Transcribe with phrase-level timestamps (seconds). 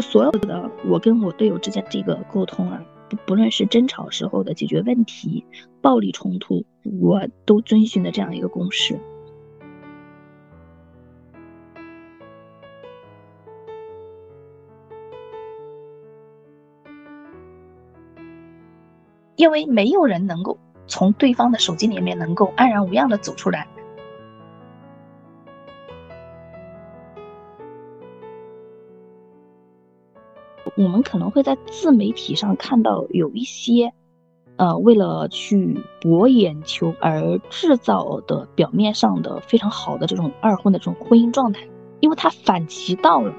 [0.00, 5.44] 所有的我跟我队友之间这个沟通啊，不不论是争吵时候的解决问题、
[5.80, 6.64] 暴力冲突，
[7.00, 8.98] 我都遵循的这样一个公式。
[19.36, 20.58] 因为没有人能够
[20.88, 23.68] 从对方的手机里面能够安然无恙的走出来。
[30.78, 33.92] 我们可能会在自媒体上看到有一些，
[34.58, 41.66] 呃，为了去博眼球而制造的表面上的非常好的这种二婚的这种婚姻状态，
[41.98, 43.34] 因为它反其道了，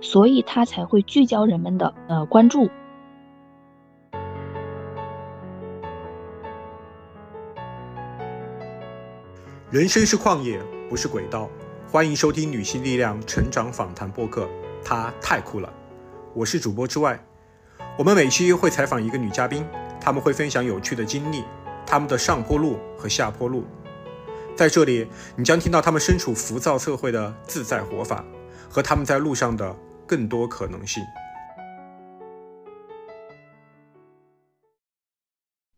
[0.00, 2.68] 所以它才会聚焦人们的呃关注。
[9.70, 10.60] 人生是旷野，
[10.90, 11.48] 不是轨道。
[11.88, 14.48] 欢迎收听女性力量成长访谈播客，
[14.84, 15.72] 她太酷了。
[16.36, 17.24] 我是主播之外，
[17.96, 19.64] 我们每期会采访一个女嘉宾，
[20.00, 21.44] 她们会分享有趣的经历，
[21.86, 23.64] 她们的上坡路和下坡路。
[24.56, 28.24] 在这里，你将听到她们身处浮躁社会的自在活法，
[28.68, 29.76] 和她们在路上的
[30.08, 31.04] 更多可能性。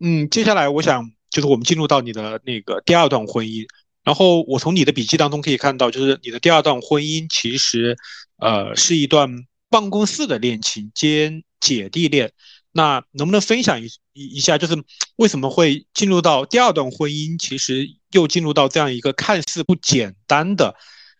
[0.00, 3.66] 嗯，接下来我想就是我们进入到你的那个第二段婚姻。
[4.04, 7.98] 然后我从你的笔记当中可以看到，就是你的第二段婚姻其实，
[8.38, 9.28] 呃，是一段
[9.68, 12.32] 办公室的恋情兼姐弟恋。
[12.72, 14.74] 那能不能分享一一一下，就是
[15.16, 20.74] 为什么会进入到第二段婚姻，其实又进入到这样一个看似不简单的，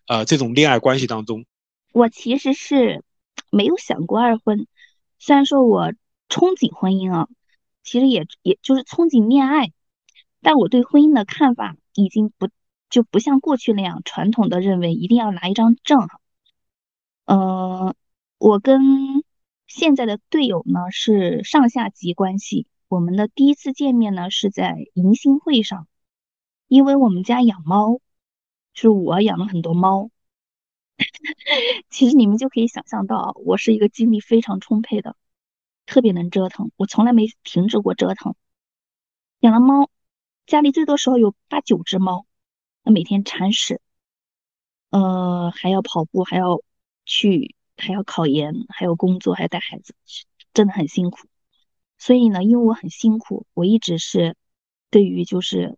[0.07, 1.45] 呃，这种恋爱关系当中？
[1.93, 3.03] 我其实是
[3.49, 4.67] 没有想过二婚，
[5.17, 5.91] 虽然说我
[6.29, 7.27] 憧憬婚姻啊，
[7.83, 9.71] 其实也也就是憧憬恋爱，
[10.41, 12.49] 但我对婚姻的看法已经不。
[12.89, 16.21] 就不像过去那样传统的认为一定要拿一张证哈，
[17.25, 17.95] 呃，
[18.37, 18.81] 我跟
[19.65, 22.67] 现在的队友呢是上下级关系。
[22.87, 25.87] 我们的第一次见面呢是在迎新会上，
[26.67, 27.99] 因为我们家养猫，
[28.73, 30.09] 是我养了很多猫。
[31.89, 35.15] 其实你们就可以想象到，我是一个精力非常充沛的，
[35.85, 38.35] 特别能折腾，我从来没停止过折腾。
[39.39, 39.89] 养了猫，
[40.45, 42.25] 家里最多时候有八九只猫。
[42.83, 43.81] 每天铲屎，
[44.91, 46.61] 呃，还要跑步，还要
[47.03, 49.93] 去，还要考研，还有工作，还要带孩子，
[50.53, 51.27] 真的很辛苦。
[51.97, 54.35] 所以呢，因为我很辛苦，我一直是
[54.89, 55.77] 对于就是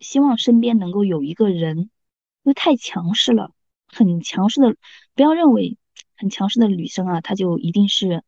[0.00, 1.90] 希望身边能够有一个人，因
[2.42, 3.52] 为太强势了，
[3.86, 4.76] 很强势的，
[5.14, 5.78] 不要认为
[6.16, 8.22] 很强势的女生啊，她就一定是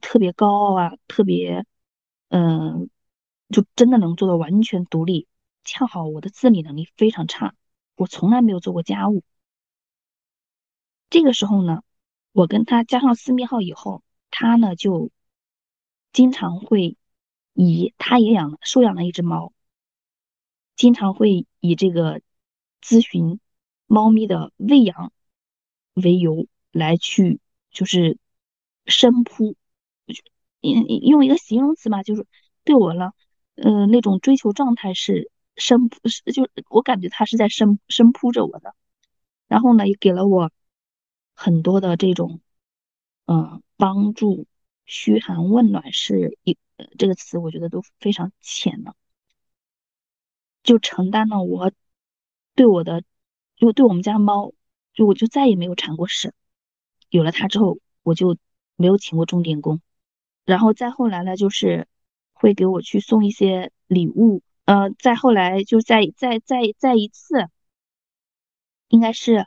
[0.00, 1.64] 特别高傲啊，特别，
[2.28, 2.90] 嗯，
[3.48, 5.26] 就真的能做到完全独立。
[5.64, 7.54] 恰好我的自理能力非常差，
[7.94, 9.22] 我从来没有做过家务。
[11.10, 11.82] 这个时候呢，
[12.32, 15.10] 我跟他加上私密号以后，他呢就
[16.12, 16.96] 经常会
[17.52, 19.52] 以他也养了收养了一只猫，
[20.76, 22.20] 经常会以这个
[22.82, 23.40] 咨询
[23.86, 25.12] 猫咪的喂养
[25.94, 28.18] 为由来去就是
[28.86, 29.56] 深扑，
[30.60, 32.26] 用用一个形容词吧，就是
[32.64, 33.12] 对我呢，
[33.54, 35.30] 呃，那种追求状态是。
[35.60, 38.76] 深扑是，就我感觉他是在深深扑着我的，
[39.48, 40.52] 然后呢，也给了我
[41.40, 42.40] 很多的这种，
[43.26, 44.48] 嗯，帮助、
[44.86, 48.96] 嘘寒问暖是一呃这个词，我觉得都非常浅的，
[50.64, 51.70] 就承担了我
[52.56, 53.04] 对我的，
[53.54, 54.52] 就对我们家猫，
[54.92, 56.34] 就我就再也没有铲过屎。
[57.08, 58.36] 有了它之后，我就
[58.74, 59.80] 没有请过钟点工，
[60.44, 61.86] 然后再后来呢，就是
[62.32, 64.42] 会给我去送一些礼物。
[64.64, 67.48] 呃，再后来就再再再再一次，
[68.88, 69.46] 应该是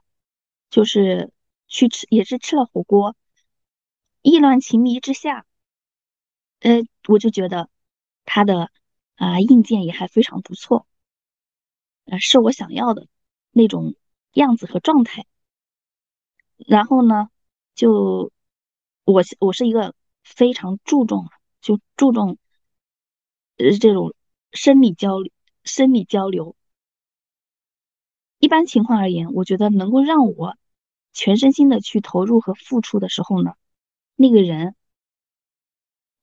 [0.70, 1.34] 就是
[1.72, 3.16] 去吃，也是吃了火锅，
[4.22, 5.48] 意乱情迷之下，
[6.60, 7.68] 呃，我就觉得
[8.26, 8.70] 他的
[9.16, 10.86] 啊硬件也还非常不错，
[12.06, 13.08] 呃，是我想要的
[13.50, 13.96] 那种
[14.34, 15.26] 样子和状态。
[16.58, 17.30] 然后呢，
[17.74, 18.32] 就
[19.06, 21.28] 我我是一个非常注重
[21.62, 22.38] 就注重
[23.58, 24.14] 呃这种。
[24.54, 25.32] 生理交流，
[25.64, 26.58] 生理交流。
[28.38, 30.58] 一般情况而言，我觉得能够让我
[31.14, 33.54] 全身心的去投入和付出的时候呢，
[34.16, 34.76] 那个人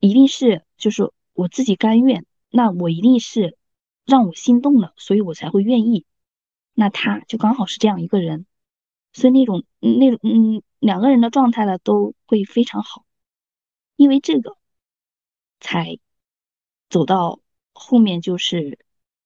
[0.00, 3.56] 一定是就是我自己甘愿，那我一定是
[4.04, 6.06] 让我心动了，所以我才会愿意。
[6.74, 8.46] 那他就刚好是这样一个人，
[9.12, 13.04] 所以那种那嗯两个人的状态呢都会非常好，
[13.96, 14.56] 因为这个
[15.60, 15.98] 才
[16.88, 17.40] 走到。
[17.80, 18.76] 后面就是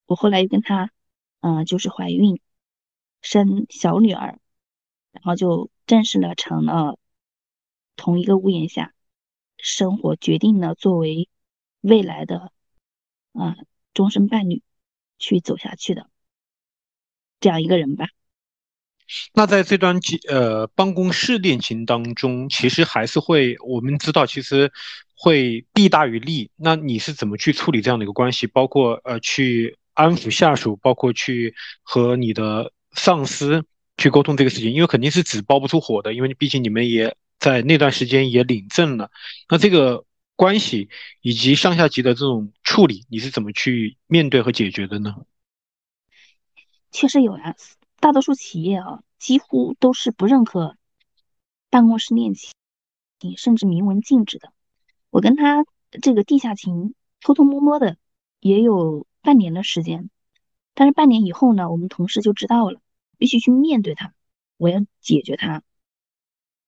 [0.04, 0.90] 我后来又跟他，
[1.40, 2.38] 嗯，就是怀孕，
[3.22, 4.41] 生小女儿，
[5.12, 6.98] 然后就正式的成了
[7.96, 8.92] 同一个屋檐下
[9.58, 11.28] 生活，决定了作为
[11.80, 12.50] 未来的
[13.32, 13.56] 啊
[13.94, 14.62] 终身伴侣
[15.18, 16.08] 去走下去的
[17.38, 18.06] 这样一个人吧。
[19.34, 24.72] 那在这段呃办公室恋情当中，其实还是会我们知道，其实
[25.14, 26.50] 会弊大于利。
[26.56, 28.46] 那你是怎么去处理这样的一个关系？
[28.46, 33.66] 包括呃去安抚下属，包括去和你的上司
[34.02, 39.10] 去沟通这个事情，因为肯定是纸包不住火的，因为毕竟你们也在那段时间也领证了。
[39.49, 40.04] 那这个
[40.34, 40.88] 关系
[41.20, 45.14] 以及上下级的这种处理，你是怎么去面对和解决的呢？
[46.90, 47.54] 确实有呀。
[48.00, 50.76] 大多数企业啊，几乎都是不认可
[51.70, 52.50] 办公室恋情，
[53.37, 54.52] 甚至明文禁止的。
[55.10, 55.64] 我跟他
[56.02, 57.96] 这个地下情偷偷摸摸的
[58.40, 60.10] 也有半年的时间，
[60.75, 62.81] 但是半年以后呢，我们同事就知道了，
[63.22, 64.12] 必须去面对他，
[64.56, 65.62] 我要解决他。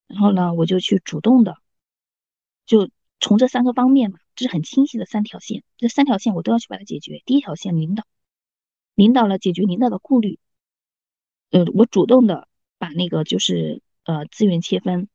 [0.07, 1.57] 然后呢，我就去主动的，
[2.65, 7.25] 就从这三个方面嘛，这是很清晰的三条线，这三条线我都要去把它解决。
[7.27, 8.05] 第一条线，领导，
[8.95, 10.39] 领导了解决领导的顾虑。
[11.51, 12.47] 呃，我主动的
[12.79, 15.09] 把那个就是呃资源切分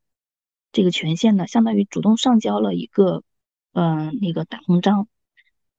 [0.74, 3.24] 这个权限呢，相当于主动上交了一个
[3.71, 5.07] 嗯那个大红章，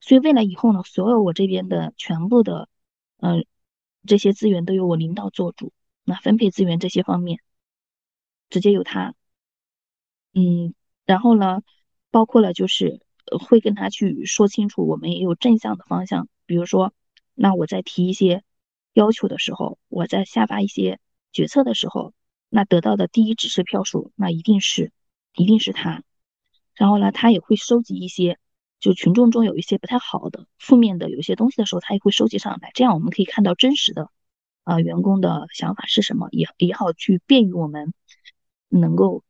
[0.00, 2.70] 所以未来以后呢，所有我这边的全部的
[3.18, 3.44] 嗯
[4.06, 5.72] 这些资源都由我领导做主，
[6.04, 7.40] 那分配资源这些方面
[8.48, 9.14] 直接由他，
[10.34, 10.74] 嗯，
[11.04, 11.62] 然后呢，
[12.10, 13.00] 包括了就是
[13.48, 16.92] 会跟他去说清楚，我们也有正向的方向，比如说，
[17.34, 18.42] 那我在提一些。
[18.92, 20.98] 要求的时候，我在下发一些
[21.32, 22.12] 决策的时候，
[22.48, 24.90] 那得到的第一指示票数，那一定是，
[25.36, 26.02] 一定是他。
[26.74, 28.40] 然后呢，他也会收集一些，
[28.80, 32.70] 就群众中有一些不太好的、负面的有一些东西的时候，他也会收集上来。
[32.74, 34.10] 这样我们可以看到真实的，
[34.64, 37.94] 啊，员工的想法是什么，也也好去便于我们
[38.68, 39.22] 能够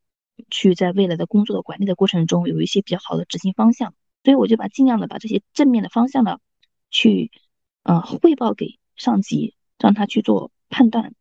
[0.48, 3.94] 去在未来的工作的管理的过程中有一些比较好的执行方向。
[4.24, 6.38] 所以我就把尽量的把这些正面的方向呢，
[6.90, 7.30] 去，
[7.82, 8.78] 呃，汇报给。
[8.96, 11.14] 上级让他去做判断，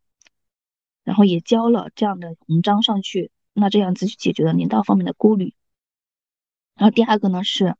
[1.05, 5.53] 然后也交了这样的文章上去，那这样子去解决了领导方面的顾虑。
[6.75, 7.77] 然后第二个呢是，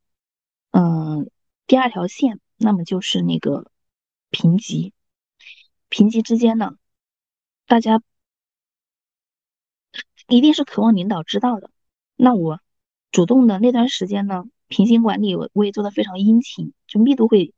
[0.71, 1.30] 嗯，
[1.68, 3.71] 第二条线，那么就是那个
[4.30, 4.94] 评级，
[5.89, 6.71] 评级之间呢，
[7.68, 8.01] 大家
[10.27, 11.69] 一定是渴望领导知道的。
[12.16, 12.60] 那我
[13.12, 17.54] 主动的那段时间呢，评级管理我我也做的非常殷勤，就密度会。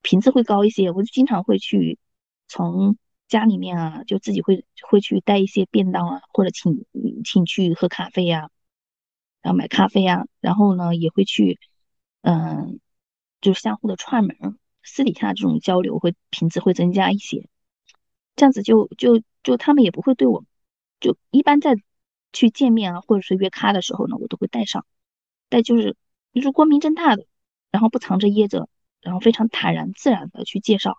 [0.00, 1.98] 频次会高一些，我就经常会去
[2.46, 2.96] 从
[3.26, 6.86] 家里面啊，就自己会会去带一些便当啊，或者请
[7.24, 8.48] 请去喝咖啡呀，
[9.42, 11.58] 然后买咖啡呀，然后呢也会去，
[12.28, 12.78] 嗯，
[13.40, 17.48] 就是相互的串门，私底下这种交流会频次会增加一些，
[18.36, 20.44] 这样子就就就他们也不会对我，
[21.00, 21.76] 就一般在
[22.34, 24.84] 去见面啊，或者是约咖的时候呢，我都会带上，
[25.48, 25.96] 带就是
[26.34, 27.24] 就是光明正大的，
[27.70, 28.68] 然后不藏着掖着。
[29.00, 30.98] 然后非常坦然自然的去介绍，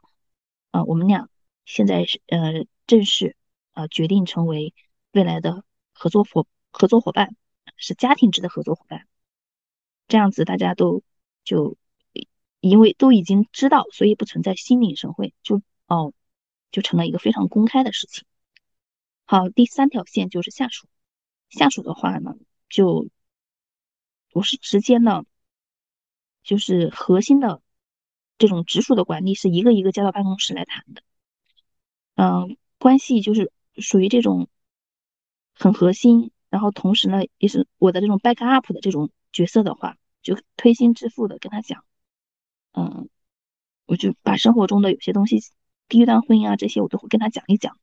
[0.72, 1.28] 呃，我们俩
[1.66, 3.36] 现在是呃正式
[3.74, 4.74] 呃决定成为
[5.12, 7.36] 未来的合作伙合作伙伴，
[7.76, 9.06] 是家庭制的合作伙伴。
[10.08, 11.04] 这样子大家都
[11.50, 11.78] 就
[12.60, 16.14] 因为都已经知道，所以不存在心领神会，就哦
[16.70, 18.24] 就成了一个非常公开的事情。
[19.26, 20.88] 好，第三条线就是下属，
[21.50, 22.36] 下属的话呢，
[22.70, 23.10] 就
[24.32, 25.24] 我是直接呢，
[26.44, 27.64] 就是核心的。
[28.38, 31.02] 这种直属的管理是一个一个交到办公室来谈的，
[32.16, 34.48] 嗯，关系就是属于这种
[35.54, 41.84] 很核心，然后同时呢也是我的这种 back up 的这种角色的话，就推心置腹的跟他讲，
[42.74, 43.10] 嗯，
[43.86, 45.40] 我就把生活中的有些东西，
[45.88, 47.78] 第一段婚姻啊这些我都会跟他讲一讲，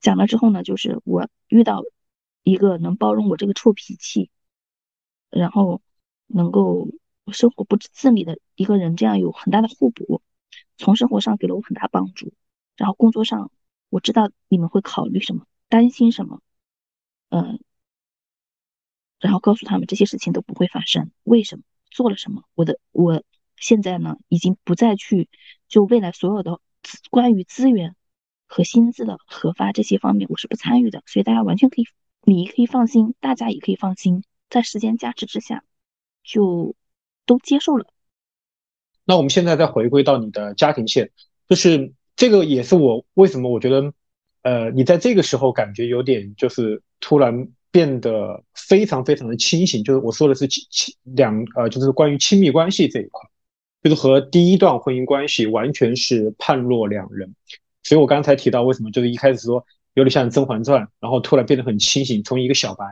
[0.00, 1.82] 讲了之后呢，就是我遇到
[2.42, 4.30] 一个能包容我这个臭脾气，
[5.30, 5.82] 然后
[6.26, 6.88] 能够。
[7.32, 10.20] 生活不自理的一个人，这样有很大的互补，
[10.76, 12.34] 从生活上给了我很大帮助。
[12.76, 13.50] 然后工作上，
[13.88, 16.42] 我知道你们会考虑什么，担心什么，
[17.30, 17.60] 嗯，
[19.24, 22.44] 然后告诉他们这些事情都不会发生，为什么做了什么。
[22.54, 23.22] 我的我
[23.56, 25.28] 现在呢，已经不再去
[25.68, 26.60] 就未来所有的
[27.10, 27.96] 关于资源
[28.46, 31.02] 和薪资的核发这些方面，我是不参与的。
[31.06, 31.86] 所以大家完全可以，
[32.22, 35.64] 你可以放心，大家也可以放心，在时间加持之下，
[36.22, 36.74] 就。
[37.26, 37.86] 都接受了。
[39.06, 41.10] 那我们现在再回归到你的家庭线，
[41.48, 43.94] 就是这个也是我为什么我觉得，
[44.42, 49.82] 呃，你在这个时候感觉有点就是突然变得非常非常的清醒。
[49.82, 53.28] 就是我说的是亲亲两呃，就是关于亲密关系这一块，
[53.82, 57.34] 就是和第一段婚姻关系完全是判若两人。
[57.82, 62.84] 所以我刚才提到为什么就是一开始说有点像《甄嬛传》，然后突然变得很清醒，从一个小白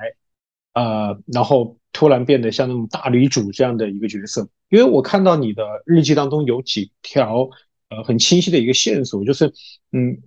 [0.75, 4.49] 呃，然后突然变得像那种大女主这样的一个角色。
[4.69, 7.49] 因为我看到你的日记当中有几条
[7.89, 9.53] 呃很清晰的一个线索，就是
[9.93, 10.19] 嗯，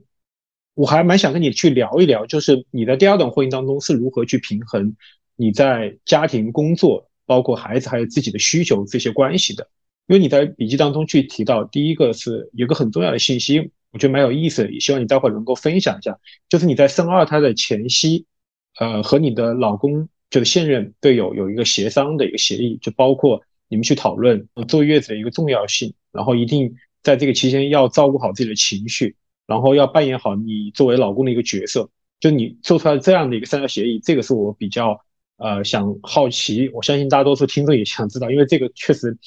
[0.75, 4.95] 我还蛮想跟你去聊一聊，就是你的第二段婚姻当中是如何去平衡
[5.35, 9.67] 你在家庭、工作，包括孩子还有自己的需求这些关系的。
[10.07, 18.25] 因为你在笔记当中去提到，第一个是有个很重要的信息，我觉得蛮有意思的，也希望你待会儿能够分享一下，就是你在生二胎的前夕，
[18.77, 29.15] 呃，和你的老公就是现任队友有一个协商的一个协议，就包括你们去讨论坐月子的一个重要性，然后一定在这个期间要照顾好自己的情绪，
[29.47, 34.99] 然后要扮演好你作为老公的一个角色，就你做出来这样的一个三角协议，这个是我比较
[35.37, 39.17] 呃想好奇，我相信大多数听众也想知道，因为这个确实。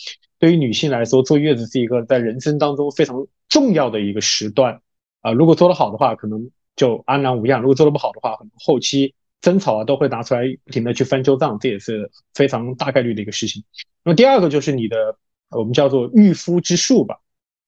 [0.40, 4.80] 对于女性来说，坐月子是一个在人生当中非常重要的一个时段
[5.20, 5.32] 啊。
[5.32, 13.64] 如果做得好的话，可能就安然无恙；如果做得不好的话，可能后期争吵啊都会拿出来不停的去翻旧账，这也是非常大概率的一个事情。
[14.04, 15.18] 那么第二个就是你的
[15.50, 17.18] 我们叫做御夫之术吧，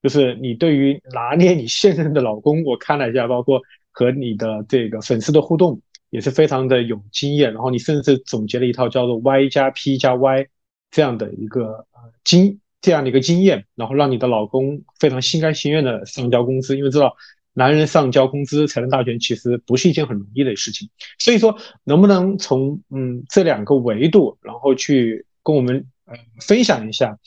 [0.03, 5.81] 就是你对于拿捏你现任的老公，我看了一下，包括和你的这个粉丝的互动，
[6.11, 7.53] 也是非常的有经验。
[7.53, 10.47] 然后你甚至总结了一套叫做 Y 加 P 加 Y
[10.91, 12.59] 这样的一个呃经。
[12.83, 17.15] 这样的一个经验，然后让你的老公非常心甘情愿的上交工资，因为知道
[17.53, 20.89] 男人上交工资、财政大权其实不是一件很容易的事情。
[21.19, 27.19] 所以说，能不能从嗯这两个维度，然后去跟我们呃分享一下，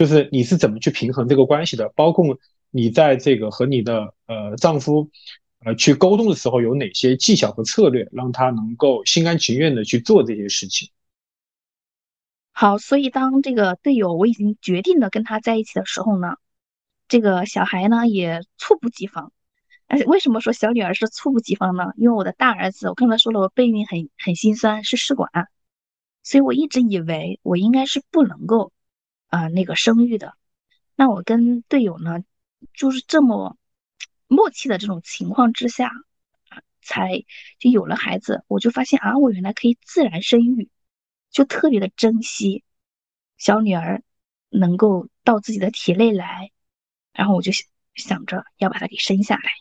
[0.00, 1.90] 就是你是怎么去平衡这个关系的？
[1.90, 2.38] 包括
[2.70, 5.10] 你在这个和你的呃丈夫
[5.62, 10.88] 呃去沟通的时候，有哪些技巧和策略，让他能够心甘情愿的去做这些事情？
[12.52, 16.36] 好，所以当这个队友我已经决定了跟他在一起的时候呢，
[17.06, 19.32] 这个小孩呢也猝不及防。
[19.86, 21.92] 而且为什么说小女儿是猝不及防呢？
[21.98, 25.30] 因为我的大儿子，我刚才说了，我备孕很很心酸，是试管，
[26.22, 28.72] 所以我一直以为我应该是不能够
[29.30, 30.34] 啊那个生育的。
[30.94, 32.22] 那我跟队友呢，
[32.74, 33.56] 就是这么
[34.28, 35.90] 默契的这种情况之下，
[36.82, 37.24] 才
[37.58, 38.44] 就有了孩子。
[38.48, 40.68] 我就发现啊，我原来可以自然生育。
[41.30, 42.64] 就特别的珍惜
[43.38, 44.02] 小女儿
[44.48, 46.50] 能够到自己的体内来，
[47.12, 49.52] 然后我就想想着要把她给生下来，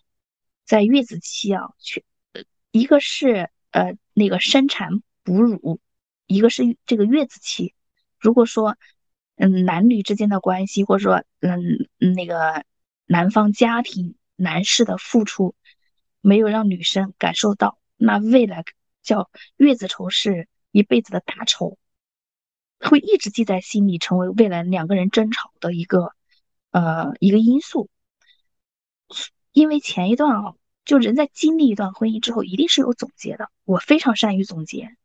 [0.66, 5.80] 在月子期啊，去呃一个是呃那个生产哺乳，
[6.26, 7.76] 一个是这个月子期。
[8.18, 8.76] 如果说
[9.40, 12.64] 嗯男女之间的关系，或者说嗯那个
[13.06, 15.56] 男方家庭男士的付出
[16.22, 18.64] 没有让女生感受到，那未来
[19.02, 20.48] 叫月子仇是。
[20.72, 21.80] 一辈子的大仇，
[22.80, 26.14] 会一直记在心里，成为未来两个人争吵的一个
[26.70, 27.90] 呃一个因素。
[29.52, 30.54] 因为前一段啊，
[30.86, 33.50] 就人在经历一段婚姻之后，一定是有总结的。
[33.66, 34.96] 我非常善于总结，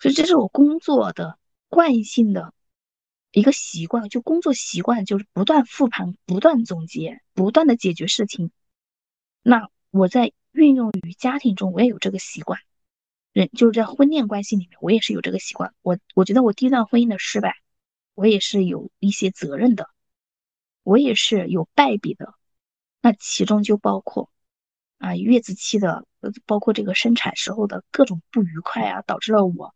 [0.00, 1.38] 所以这是我工作的
[1.68, 2.52] 惯性的
[3.36, 8.50] 一个习惯，就工作习惯就是不断复盘、不断总结、不断的解决事情。
[9.42, 12.58] 那我在运用于家庭中，我也有这个习惯。
[13.34, 15.74] 人就是在婚恋关系里面，我也是有这个习惯。
[15.82, 17.56] 我我觉得我第一段婚姻的失败，
[18.14, 19.90] 我也是有一些责任的，
[20.82, 22.32] 我也是有败笔的。
[23.02, 24.30] 那其中就包括
[24.96, 26.06] 啊月子期的，
[26.46, 29.74] 包括这个生产时候的各种不愉快啊，导致了我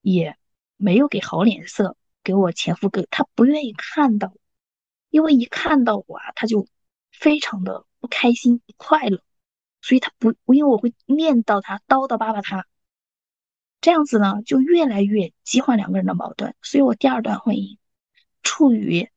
[0.00, 0.38] 也
[0.78, 4.34] 没有给好脸色给我前夫，给他不愿意看到，
[5.10, 6.66] 因为一看到我啊，他就
[7.10, 9.22] 非常的不开心不快乐。
[9.80, 12.66] 所以他不，因为我会念叨他，叨叨巴巴他，
[13.80, 16.54] 这样子呢，就越来越激化两个人的矛盾。
[16.62, 17.78] 所以我第二段婚姻
[18.44, 19.10] 处于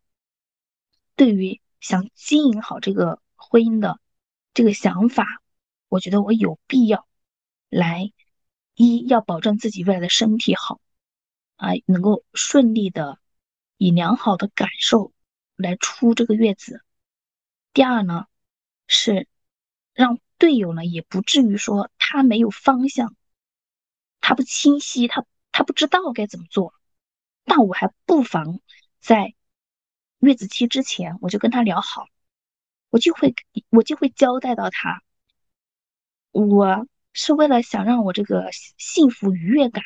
[1.16, 4.00] 对于想经营好这个婚姻的
[4.56, 5.44] 这个想法，
[5.88, 7.08] 我觉得我有必要
[7.70, 8.12] 来
[8.74, 10.80] 一要保证自己未来的身体好
[11.56, 13.20] 啊，能够顺利的
[13.78, 15.14] 以良好的感受
[15.56, 16.82] 来出这个月子。
[17.74, 18.26] 第二呢
[18.88, 19.28] 是
[19.94, 20.20] 让。
[20.38, 23.16] 队友呢，也不至于说他没有方向，
[24.20, 26.74] 他不清晰，他他不知道该怎么做。
[27.46, 28.60] 那我还不妨
[29.00, 29.34] 在
[30.20, 32.08] 月子期之前，我就跟他聊好，
[32.90, 33.34] 我就会
[33.70, 35.04] 我就会交代到他，
[36.32, 39.86] 我是为了想让我这个幸福愉悦感，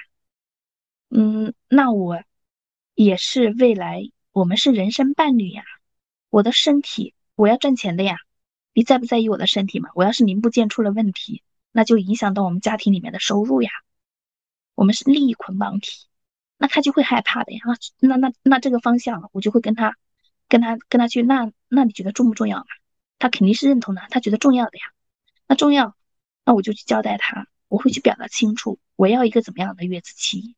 [1.10, 2.22] 嗯，那我
[2.96, 5.63] 也是未来我们是人生伴侣呀，
[6.30, 8.18] 我的身体我要赚钱的呀。
[8.74, 9.89] 你在不在意我的身体嘛？
[9.96, 13.72] 我要是零部件出了问题，那就影响到我们家庭里面的收入呀。
[14.75, 16.08] 我们是利益捆绑体，
[16.58, 17.60] 那他就会害怕的呀。
[18.00, 19.98] 那那那那这个方向，我就会跟他
[20.48, 21.24] 跟他跟他去。
[21.24, 22.66] 那那你觉得重不重要嘛？
[23.18, 24.84] 他肯定是认同的，他觉得重要的呀。
[25.48, 25.96] 那重要，
[26.46, 27.48] 那我就去交代他。
[27.68, 30.56] 我会去表达清楚，我要一个怎么样的月子期。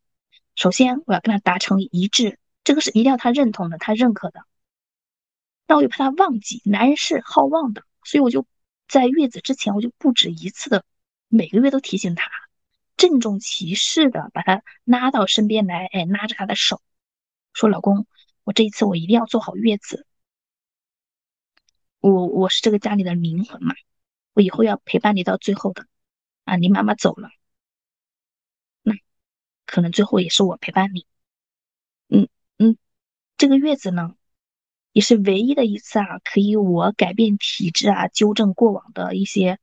[0.62, 4.46] 首先，我要跟他达成一致，这个是一定要他认同的，他认可的。
[5.66, 8.46] 但我又怕他忘记，男人是好忘的，所以我就
[8.88, 10.86] 在月子之前，我就不止一次的
[11.30, 12.30] 每个月都提醒他，
[12.96, 16.80] 郑重其事的把他拉到身边来，哎，拉着他的手，
[17.54, 18.06] 说：“老公，
[18.44, 20.06] 我这一次我一定要做好月子。
[22.02, 23.74] 我我是这个家里的灵魂嘛，
[24.34, 25.88] 我以后要陪伴你到最后的。
[26.44, 27.32] 啊，你妈妈走了，
[29.72, 31.06] 可能最后也是我陪伴你。
[32.10, 32.78] 嗯嗯，
[33.38, 34.16] 这个月子呢，
[34.92, 39.60] 也是唯一的一次啊，可以我改变体质啊，纠正过往的一些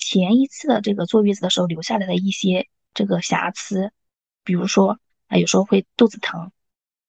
[0.00, 3.92] 前一次的这个坐月子的时候留下来的一些这个瑕疵，
[4.42, 6.50] 比如说啊，有时候会肚子疼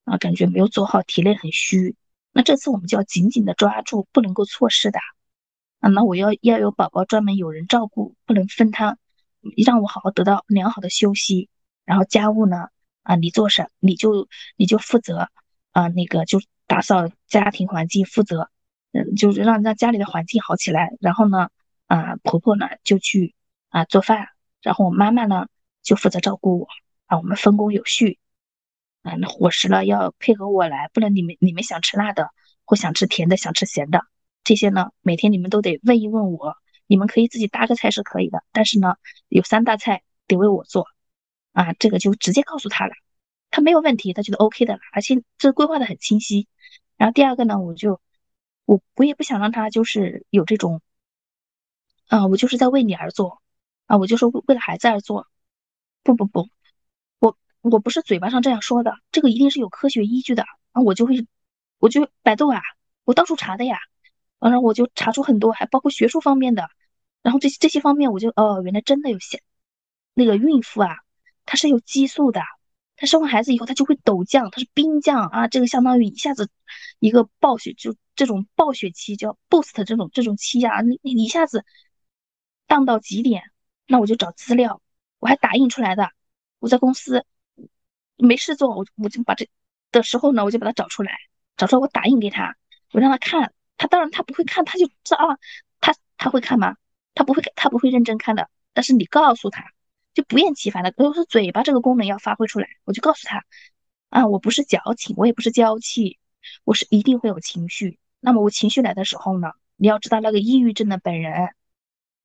[0.03, 1.95] 啊，感觉没有做好，体内很虚。
[2.31, 4.99] 那这次我们就要紧紧的抓住，不能够错失的
[5.79, 5.89] 啊！
[5.89, 8.99] 那我要要有宝宝专门有人照顾，不能分摊，
[9.65, 11.49] 让我好好得到良好的休息。
[11.85, 12.67] 然后家务呢
[13.03, 14.27] 啊，你做什你就
[14.57, 15.29] 你就负责
[15.71, 18.49] 啊，那个就打扫家庭环境，负责
[18.91, 20.91] 嗯，就是让让家里的环境好起来。
[20.99, 21.49] 然后呢
[21.87, 23.35] 啊，婆婆呢就去
[23.69, 24.29] 啊做饭，
[24.61, 25.47] 然后我妈妈呢
[25.83, 26.67] 就负责照顾我
[27.05, 28.19] 啊，我们分工有序。
[29.03, 32.31] 啊，那伙食呢要配合我来，不能你们你们想吃辣的
[32.65, 34.01] 或想吃甜的，想吃咸的
[34.43, 36.57] 这些呢，每天你们都得问一问我。
[36.87, 38.95] 你们可以自己搭个菜是可以的，但是呢，
[39.27, 40.87] 有三大菜得为我做
[41.55, 42.93] 啊，这个就直接告诉他了，
[43.49, 46.47] 他没有问题，他觉得 OK 的了，而且这规划的很清晰。
[46.97, 48.01] 然后第二个呢，我就
[48.65, 50.81] 我我也不想让他就是有这种，
[52.07, 53.41] 啊，我就是在为你而做
[53.85, 55.27] 啊，我就是为了孩子而做，
[56.03, 56.49] 不不不。
[57.19, 60.43] 我我不是嘴巴上这样说的，这个一定是有科学依据的
[60.73, 60.81] 啊！
[60.81, 61.25] 我就会，
[61.79, 62.61] 我就百度啊，
[63.05, 63.79] 我到处查的呀，
[64.39, 66.69] 完了我就查出很多，还包括学术方面的，
[67.23, 69.41] 然后这这些方面我就哦，原来真的有些
[70.13, 70.97] 那个孕妇啊，
[71.45, 72.41] 它是有激素的，
[72.95, 76.49] 她生完孩子以后她就会陡降，她是冰降啊，这个相当于一下子
[76.99, 81.63] 一个暴雪，就这种暴雪期叫 boost 这种这种期啊，你你一下子
[82.67, 83.43] 荡到极点，
[83.87, 84.81] 那我就找资料，
[85.19, 86.09] 我还打印出来的，
[86.59, 87.25] 我在公司。
[88.17, 89.49] 没事做，我我就把这
[89.91, 91.11] 的时候呢，我就把它找出来，
[91.57, 92.55] 找出来我打印给他，
[92.93, 95.37] 我让他看，他当然他不会看，他就知道啊，
[95.81, 96.77] 他他会看吗？
[97.13, 98.49] 他不会，他不会认真看的。
[98.71, 99.65] 但是你告诉他，
[100.15, 103.45] 就不厌其烦的，都是嘴巴这个功能要发挥出来，我就告诉他，
[104.09, 106.17] 啊，我不是矫情，我也不是娇气，
[106.63, 107.99] 我是一定会有情绪。
[108.19, 111.49] 那么我情绪来的时候呢，你要知道那个抑郁症的本人，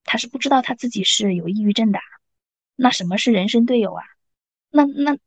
[0.05, 1.98] 他是不知道他自己是有抑郁症的。
[2.76, 4.05] 那什么是人生队友啊？
[4.70, 5.18] 那那。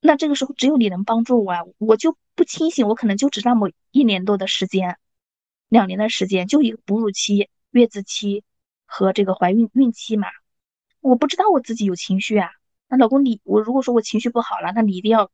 [0.00, 1.62] 那这个时候只有你能帮助我啊！
[1.78, 4.96] 我就不清醒，我可能就只那么一年多的时间，
[5.68, 8.44] 两年的时间，就一个哺乳期、月子期
[8.86, 10.28] 和这个怀孕孕期嘛。
[11.00, 12.50] 我不知道我自己有情绪啊。
[12.88, 15.30] 那老公，你我如果说我情绪不好了，那你一定要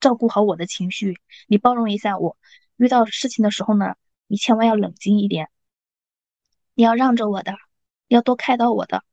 [0.00, 2.36] 照顾好我的情绪，你包容一下我。
[2.76, 3.94] 遇到事情的时候呢，
[4.26, 5.48] 你千万要冷静一点，
[6.74, 7.54] 你要让着我的，
[8.08, 9.04] 要多开导我的，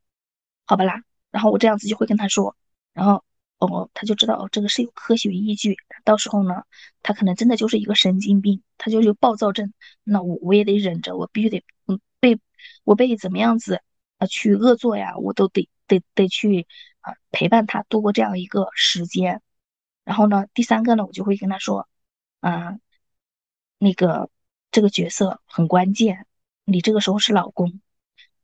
[0.65, 1.03] 好吧啦。
[1.31, 2.55] 然后我这样子就会跟他说，
[2.93, 3.23] 然后。
[3.57, 5.77] 哦，他就知道哦，这个是有科学依据。
[6.03, 6.63] 到时候呢，
[7.01, 9.73] 他可能真的就是一个神经病，他就有暴躁症。
[10.03, 12.37] 那我我也得忍着，我必须得嗯被
[12.83, 13.81] 我被怎么样子
[14.17, 16.67] 啊去恶作呀，我都得得得去
[17.01, 19.41] 啊陪伴他度过这样一个时间。
[20.03, 21.87] 然后呢，第三个呢，我就会跟他说，
[22.39, 22.77] 啊，
[23.79, 24.29] 那个
[24.71, 26.27] 这个角色很关键，
[26.63, 27.81] 你这个时候是老公，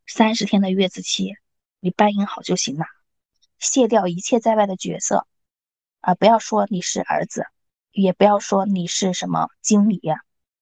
[0.07, 1.35] 三十天的月子期，
[1.79, 2.85] 你扮演好就行了。
[3.59, 5.27] 卸掉一切在外的角色，
[5.99, 7.45] 啊，不要说你是儿子，
[7.91, 10.01] 也不要说你是什么经理，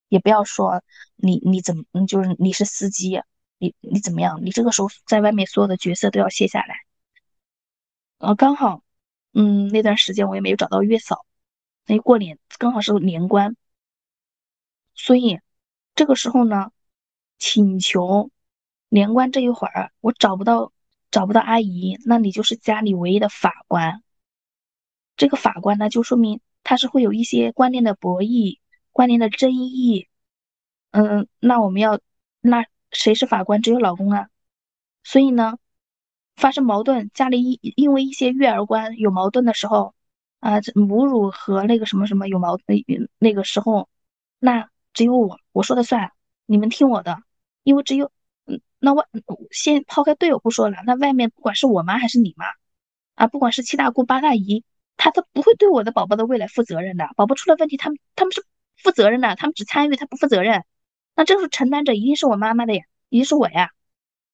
[0.09, 0.83] 也不要说
[1.15, 3.21] 你你怎么，就是你是司机，
[3.59, 4.39] 你你怎么样？
[4.43, 6.75] 你这个时候在外面所有的角色都要卸下来。
[8.17, 8.83] 呃，刚好，
[9.33, 11.25] 嗯，那段时间我也没有找到月嫂，
[11.85, 13.55] 那过年刚好是年关，
[14.95, 15.39] 所以
[15.93, 16.71] 这个时候呢，
[17.37, 18.31] 请求
[18.89, 20.71] 年关这一会儿我找不到。
[21.11, 24.03] 找不到阿姨，那你就是家里唯一的法官。
[25.17, 28.59] 这个法官呢，就说明他是会有一些观念的博弈、
[28.91, 30.07] 观念的争议。
[30.91, 31.99] 嗯，那我们要，
[32.41, 33.61] 那谁是法官？
[33.61, 34.29] 只有老公啊。
[35.03, 35.57] 所以呢，
[36.35, 39.93] 发生矛盾，家里因因为一些育儿观有矛盾的时候，
[40.39, 42.83] 啊，母乳和那个什么什么有矛盾，
[43.17, 43.89] 那个时候，
[44.39, 46.11] 那只有我我说的算，
[46.45, 47.21] 你们听我的，
[47.63, 48.05] 因为只有。
[48.45, 49.05] 嗯那外
[49.51, 52.45] 先抛开队友不说了，那外面不管是我妈还是你妈，
[53.15, 54.63] 啊，不管是七大姑八大姨，
[54.95, 57.09] 他都不会对我的宝宝的未来负责任的。
[57.17, 58.45] 宝宝出了问题，他们他们是
[58.77, 60.63] 负责任的，他们只参与，他不负责任。
[61.15, 63.71] 那这个时候承担者一定是我妈妈的呀，一定是我呀，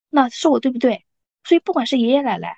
[0.09, 1.05] 那是我对不对？
[1.43, 2.57] 所以不管是爷爷奶奶，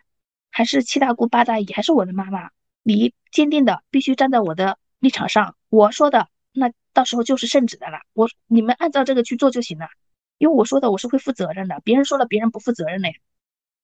[0.51, 2.51] 还是七大姑八大姨，还是我的妈妈，
[2.84, 9.88] 你坚定的必须站在我的立场上，我说的那到时候就是圣旨的了，我你们按照这个去做就行了，
[10.38, 13.15] 因为我说的我是会负责任的，别人说了别人不负责任的呀。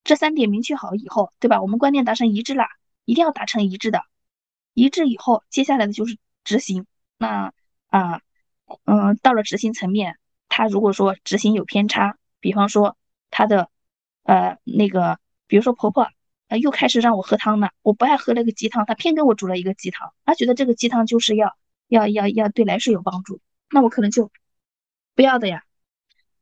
[0.03, 1.61] 这三点明确好以后，对吧？
[1.61, 2.65] 我们观念达成一致了，
[3.05, 4.03] 一定要达成一致的，
[4.73, 6.85] 一致以后，接下来的就是执行。
[7.17, 7.53] 那
[7.87, 8.21] 啊，
[8.83, 10.17] 嗯，到了执行层面，
[10.55, 12.95] 他如果说执行有偏差，比方说
[13.31, 13.69] 他的
[14.21, 16.07] 呃那个，比如说婆婆
[16.47, 24.31] 呃又开始让我喝汤了，我不爱喝那个鸡汤，他偏给我煮了一个鸡汤，他觉得这个鸡汤就是要要要要对来世有帮助，那我可能就
[25.15, 25.63] 不要的呀。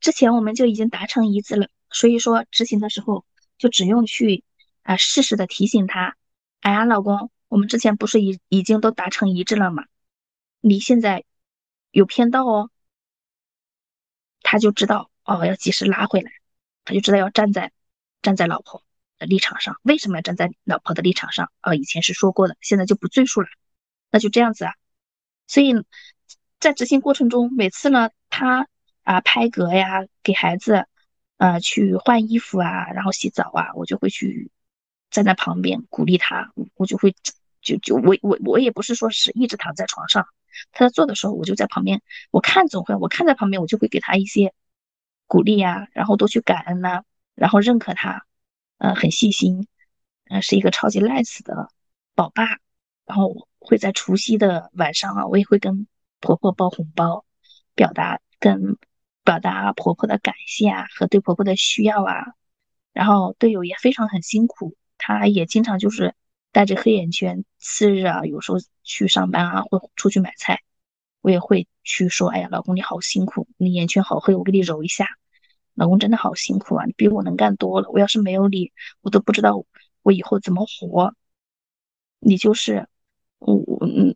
[0.02, 3.24] 之前我们就已经达成一致了，所以说执行的时候。
[3.62, 4.44] 就只用去
[4.82, 6.16] 啊，适时的提醒他，
[6.62, 9.86] 哎呀，老公，我们之前不是已已经都达成一致了吗？
[10.62, 11.26] 你现在
[11.92, 12.72] 有偏道哦，
[14.42, 16.32] 他就知道哦，要及时拉回来，
[16.86, 17.72] 他就知道要站在
[18.22, 18.84] 站在老婆
[19.18, 19.80] 的立场上。
[19.84, 21.52] 为什么要站在老婆的立场上？
[21.62, 23.48] 啊，以前是说过的，现在就不赘述了。
[24.10, 24.74] 那就这样子啊。
[25.48, 25.74] 所以
[26.60, 28.68] 在执行过程中，每次呢，他
[29.04, 30.86] 啊拍嗝呀，给孩子。
[31.38, 34.52] 啊，去换衣服啊，然后洗澡啊，我就会去
[35.10, 37.16] 站在旁边鼓励他，我就会
[37.64, 40.28] 就就我我我也不是说是一直躺在床上，
[40.72, 44.54] 他在做的时候，我就在旁边，我看总会，我看在旁边，我就会给他一些
[45.28, 47.04] 鼓励呀，然后多去感恩呐，
[47.36, 48.26] 然后认可他，
[48.78, 49.68] 呃，很细心，
[50.30, 51.70] 呃，是一个超级 nice 的
[52.16, 52.46] 宝爸，
[53.06, 55.88] 然后会在除夕的晚上啊，我也会跟
[56.20, 57.26] 婆婆包红包，
[57.76, 58.78] 表达跟。
[59.24, 62.34] 表达婆婆的感谢啊，和对婆婆的需要啊，
[62.92, 66.16] 然后队友也非常很辛苦，他也经常就是
[66.52, 70.62] 带着黑眼圈，次日啊，有时候去上班啊，或出去买菜，
[71.22, 75.08] 我也会去说，哎呀，老公你好辛苦，你眼圈好黑，我给你揉一下。
[75.76, 79.64] 老公真的好辛苦啊，你比我能干多了，我要是没有你，我都不知道
[80.02, 81.16] 我以后怎么活。
[82.20, 82.88] 你就是
[83.40, 84.16] 我，嗯，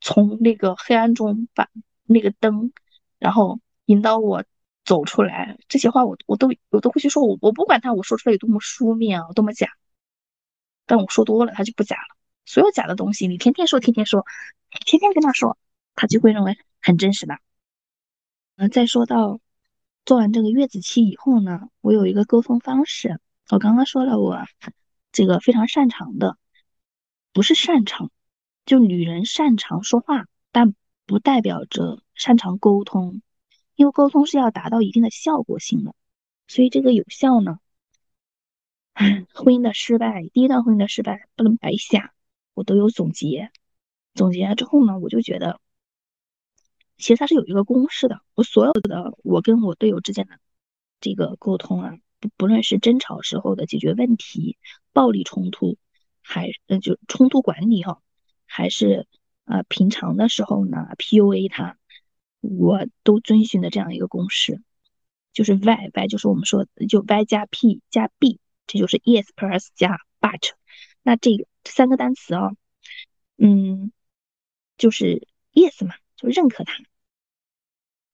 [0.00, 1.70] 从那个黑暗中把
[2.04, 2.72] 那个灯，
[3.18, 3.60] 然后。
[3.86, 4.44] 引导我
[4.84, 9.66] 走出来，这些话我我都我都会去说，我我不管他我说出来有多么书面啊，多么假，
[10.86, 12.19] 但我说多了他就不假了。
[12.44, 14.26] 所有假的东西，你天天说，天天说，
[14.84, 15.56] 天天跟他说，
[15.94, 17.38] 他就会认为很真实的。
[18.56, 19.40] 嗯，再说到
[20.04, 24.44] 做完这个月子期以后呢，我有一个沟通方式，我刚刚说了，我
[25.12, 26.36] 这个非常擅长的，
[27.32, 28.10] 不是擅长，
[28.66, 30.74] 就女人擅长说话，但
[31.06, 33.22] 不代表着擅长沟通。
[33.76, 35.94] 因为沟通是要达到一定的效果性的，
[36.48, 37.60] 所以这个有效呢，
[39.32, 42.12] 婚姻的失败，第一段婚姻的失败不能白瞎，
[42.60, 43.50] 我都有总结。
[44.14, 45.58] 总结之后呢，我就觉得，
[46.98, 48.20] 其实它是有一个公式的。
[48.34, 50.38] 我所有的我跟我队友之间的
[51.00, 54.58] 这个沟通啊，不不论是争吵时候的解决问题、
[54.92, 55.78] 暴力冲突，
[56.20, 58.02] 还嗯就冲突管理哈，
[58.44, 59.06] 还是
[59.46, 61.78] 呃平常的时候呢，PUA 他。
[62.42, 64.62] 我都遵循的这样一个公式，
[65.32, 70.59] 就是 Y，Y 就是我们说就 Y 加 P 加 B，这就是 Yes plus 加 But。
[71.02, 72.50] 那这个三个单词啊，
[73.36, 73.92] 嗯，
[74.76, 76.74] 就是 Yes 嘛，就认可他，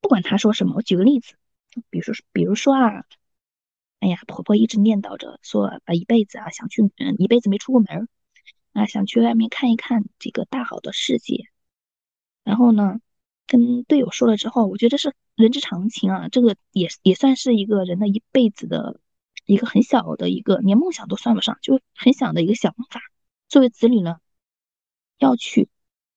[0.01, 0.75] 不管他说什么。
[0.77, 1.35] 我举个例子，
[1.91, 3.05] 比如说，比如说啊，
[4.01, 8.09] 哎呀，婆婆一直念叨着说啊，一辈子啊想去，嗯，一辈子没出过门
[8.73, 11.49] 啊，想去外面看一看这个大好的世界，
[12.45, 13.01] 然后呢？
[13.49, 18.99] 跟队友说了之后，我觉得是人之常情啊，这个也也算是一个人的一辈子的
[19.47, 23.01] 一个很小的一个，连梦想都算不上，就很小的一个想法。
[23.49, 24.19] 作为子女呢，
[25.19, 25.69] 要去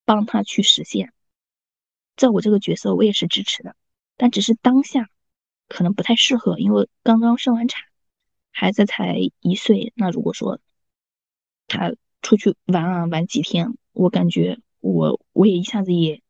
[0.03, 1.13] 帮他去实现，
[2.17, 3.75] 在我这个角色，我也是支持的，
[4.17, 5.09] 但只是当下
[5.67, 7.83] 可能不太适合，因为刚刚生完产，
[8.51, 9.93] 孩子才一岁。
[9.95, 10.59] 那如果说
[11.67, 16.21] 他出去玩啊玩几天，我感觉我我也一下子也。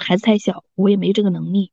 [0.00, 1.72] 孩子太小，我也没这个能力。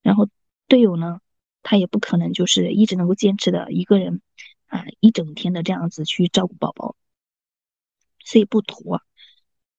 [0.00, 0.26] 然后
[0.68, 1.20] 队友呢，
[1.68, 4.22] 他也不可能就是一直能够坚持的一个人
[4.66, 6.94] 啊，一整天的这样子去照顾宝宝，
[8.24, 9.02] 所以不妥。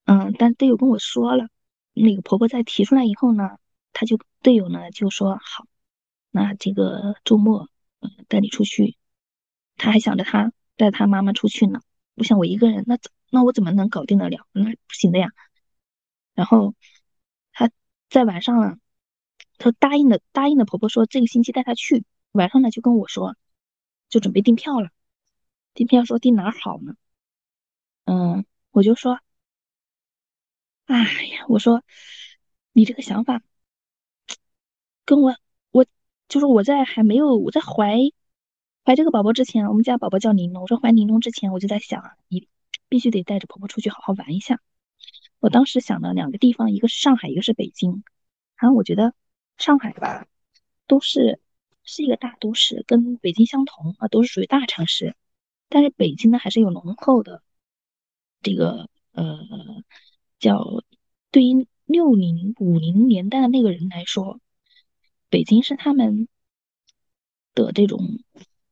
[0.04, 1.47] 嗯，但队友跟我说了，
[1.93, 3.58] 那个婆婆在提出来以后呢，
[3.93, 5.65] 他就队友呢就说好，
[6.30, 7.69] 那这个周末
[8.02, 8.97] 嗯带你出去。
[9.78, 11.80] 他还想着他带他妈妈出去呢，
[12.15, 14.45] 我想我一个人，那怎那我怎么能搞定得了？
[14.52, 15.30] 那不行的呀。
[16.36, 16.76] 然后
[17.54, 17.71] 他。
[18.10, 18.78] 在晚上呢，
[19.58, 22.06] 她答应了答应了婆婆说这个星期带她去。
[22.32, 23.36] 晚上呢就跟我说，
[24.10, 24.89] 就准备订票了。
[25.74, 26.96] 订票说订哪儿好呢？
[28.06, 29.20] 嗯，我就说，
[30.86, 31.84] 哎呀，我说
[32.74, 33.41] 你这个想法
[35.06, 35.36] 跟我
[35.72, 35.86] 我
[36.28, 37.98] 就是我在还没有我在怀
[38.84, 40.62] 怀这个宝宝之前，我们家宝宝叫玲珑。
[40.62, 42.48] 我说怀玲珑之前，我就在想啊，你
[42.88, 44.62] 必须得带着婆婆出去好好玩一下。
[45.39, 48.04] 我当时想的两个地方，一个是上海，一个是北京。
[48.56, 49.13] 然后我觉得
[49.58, 50.28] 上海吧，
[50.86, 51.39] 都是
[51.84, 55.15] 是一个大都市，跟北京相同啊，都是属于大城市。
[55.70, 57.41] 但是北京呢，还是有浓厚的
[58.41, 59.84] 这个呃，
[60.39, 60.84] 叫
[61.32, 64.39] 对于六零五零年代的那个人来说，
[65.30, 66.28] 北京是他们
[67.54, 68.20] 的这种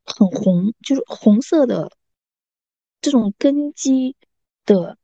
[0.06, 1.92] 很红，就是红色的
[3.02, 4.16] 这种根基
[4.66, 4.98] 的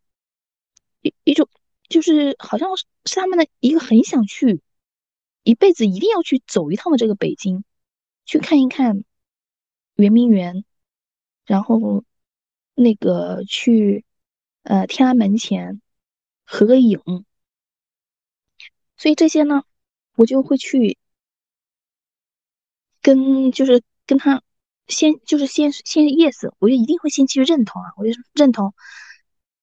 [1.01, 1.49] 一一种，
[1.89, 4.61] 就是好像是他们的一个很想去
[5.43, 7.63] 一辈子一定要去走一趟的这个北京，
[8.25, 9.03] 去看一看
[9.95, 10.63] 圆明园。
[11.43, 12.05] 然后，
[12.75, 14.05] 那个去，
[14.61, 15.81] 呃，天安门前
[16.45, 17.25] 合个影。
[18.95, 19.63] 所以这些呢，
[20.15, 20.97] 我就会去
[23.01, 24.43] 跟，就是跟他
[24.87, 28.73] 先，就是先先 yes，我就一定会先去认同啊，我就认同。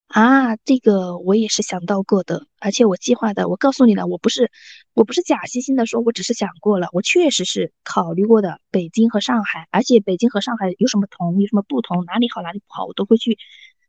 [0.08, 3.46] 啊，这个我也是想到过的，而且我计划的。
[3.48, 4.50] 我告诉你了，我不是，
[4.94, 8.58] 我不是假惺惺的说，我只是想过了，我确实是考虑过的。
[8.70, 13.36] 北京和上海，而且北京和上海有什么同，有什么不同，哪里好，哪里不好，我都会去，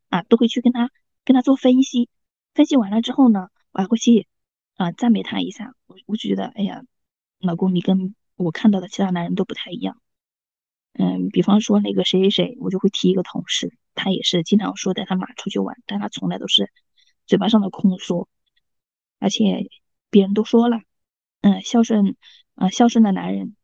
[0.10, 0.92] 啊，都会去跟他
[1.24, 2.10] 跟他做分析。
[2.54, 4.28] 分析完了之后呢，我还会去
[4.76, 5.74] 啊赞美他一下。
[5.88, 6.84] 我我就觉得，哎呀，
[7.40, 10.02] 老公，你跟我看到的其他男人都不太一样。
[10.94, 13.74] 嗯，比方说那个谁谁谁，我就会提一个同事。
[14.02, 16.72] 他也是经常说带他妈出去玩，但他从来都是
[17.26, 18.30] 嘴巴上的空说，
[19.20, 19.70] 而且
[20.10, 20.80] 别人都说了，
[21.42, 22.16] 嗯，孝顺，
[22.56, 23.58] 啊，孝顺的男人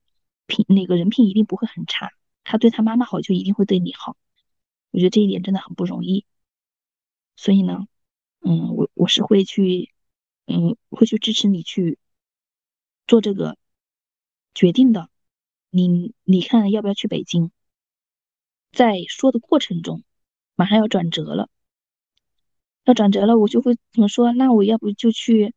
[0.45, 2.11] 品那个人品一定不会很差，
[2.43, 4.17] 他对他妈妈好就一定会对你好，
[4.91, 6.25] 我觉得这一点真的很不容易，
[7.37, 7.87] 所以呢，
[8.41, 9.93] 嗯，我我是会去，
[10.47, 11.97] 嗯，会去支持你去
[13.07, 13.57] 做这个
[14.53, 15.09] 决定的，
[15.69, 17.51] 你你看要不要去北京？
[18.73, 20.03] 在说的过程中。
[20.55, 21.49] 马上要转折了，
[22.85, 24.31] 要转折了，我就会怎么说？
[24.31, 25.53] 那我要不就去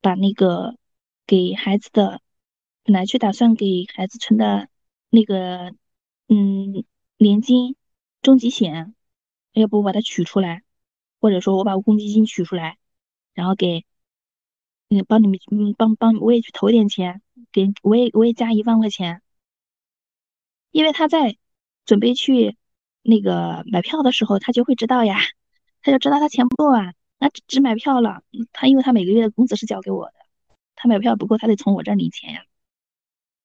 [0.00, 0.76] 把那个
[1.26, 2.22] 给孩子的
[2.82, 4.68] 本来去打算给孩子存的
[5.10, 5.74] 那个
[6.28, 6.84] 嗯
[7.18, 7.76] 年金、
[8.22, 8.94] 重疾险，
[9.52, 10.62] 要不我把它取出来，
[11.20, 12.78] 或者说我把公积金取出来，
[13.34, 13.84] 然后给
[14.88, 17.20] 嗯帮你们嗯帮帮我也去投点钱，
[17.52, 19.20] 给我也我也加一万块钱，
[20.70, 21.36] 因为他在
[21.84, 22.56] 准备去。
[23.08, 25.18] 那个买票的时候，他就会知道呀，
[25.80, 28.22] 他就知道他钱不够啊，那只买票了。
[28.52, 30.12] 他因为他每个月的工资是交给我的，
[30.76, 32.44] 他买票不够，他得从我这儿领钱呀。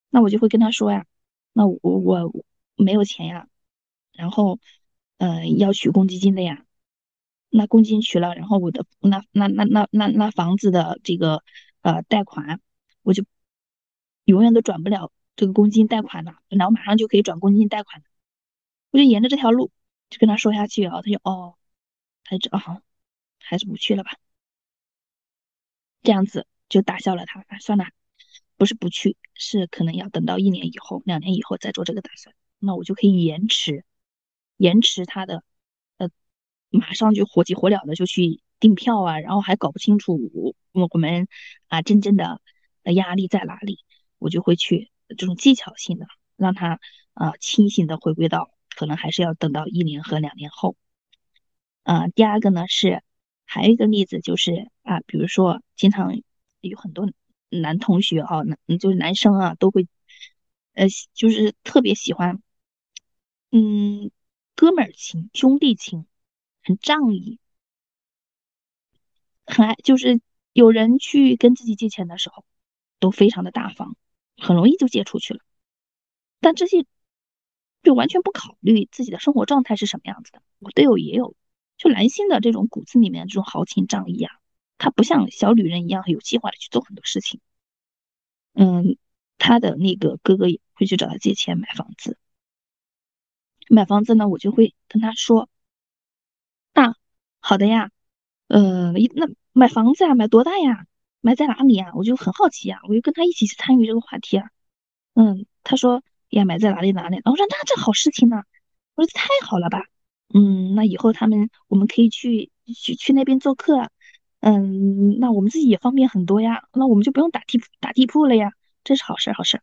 [0.10, 1.06] 那我就会跟他说呀，
[1.54, 2.34] 那我我
[2.76, 3.48] 没有钱呀，
[4.12, 4.60] 然后
[5.18, 6.66] 嗯要取公积金的呀。
[7.50, 11.42] 那公积金取了，然后我的那那那那那那房子的这个
[11.84, 12.60] 呃贷款，
[13.02, 13.24] 我就
[14.26, 16.36] 永远都转不了这个公积金贷款了。
[16.50, 18.08] 本来我马上就可以转公积金贷款的。
[18.94, 19.72] 我就沿着这条路
[20.12, 21.56] 就跟他说下去啊，他就哦，
[22.24, 22.84] 他就啊，
[23.40, 24.20] 还是不去了吧，
[26.04, 27.40] 这样子就打消了他。
[27.48, 27.86] 啊算了，
[28.56, 32.36] 不是不去，是可能要等到一年以后、两年以后再做这个打算。
[32.60, 33.84] 那我就可以延迟，
[34.58, 35.44] 延迟他的，
[35.98, 36.12] 呃，
[36.70, 40.32] 马上就火急火燎的就去订票啊，然后还搞不清楚
[40.72, 41.28] 我我们
[41.68, 42.40] 啊真正的
[42.84, 43.80] 压力在哪里，
[44.20, 46.80] 我就会去这种技巧性的让他
[47.14, 48.52] 啊清醒的回归到。
[48.76, 50.76] 可能还是要等到一年和两年后。
[51.84, 53.04] 啊，第二个呢是
[53.46, 56.22] 还有一个例子就是啊，比如说经常
[56.62, 57.12] 有很多
[57.50, 59.88] 男同学啊，男就是男生啊，都会
[60.74, 62.42] 呃，就是特别喜欢，
[63.52, 64.12] 嗯，
[64.56, 66.06] 哥们儿情、兄弟情，
[66.64, 67.38] 很仗义，
[69.46, 70.22] 很爱，就是
[70.54, 72.46] 有人去跟自己借钱的时候，
[73.00, 73.98] 都非常的大方，
[74.38, 75.42] 很容易就借出去了。
[76.40, 76.86] 但这些。
[77.84, 80.42] 就完全不考虑自己的生活状态是什么样子的。
[80.60, 81.36] 我队友也有，
[81.78, 84.34] 就男性的这种骨子里面这种豪情仗义啊，
[84.78, 87.42] 他不像小女人一样有计划的去做很多事情。
[88.54, 88.98] 嗯，
[89.38, 92.18] 他的那个哥哥也会去找他借钱买房子。
[93.68, 95.50] 买房子呢，我就会跟他说
[96.74, 96.96] ：“啊，
[97.42, 97.92] 好的呀，
[98.48, 100.86] 呃，那买房子啊，买多大呀？
[101.20, 104.50] 买在哪里呀？”我就很好奇呀，我就跟他一起去参与这个话题啊。
[105.16, 106.02] 嗯，他说。
[106.34, 107.16] 要买在哪里哪里？
[107.18, 108.44] 然后我说那这好事情呢，
[108.96, 109.84] 我说太好了吧，
[110.34, 113.90] 嗯，那以后他们我们可以去去去那边做客，
[114.40, 118.52] 嗯，那我们自己也方便很多呀，那我们就不用打地打地铺了呀，
[118.84, 119.62] 这是好事好事。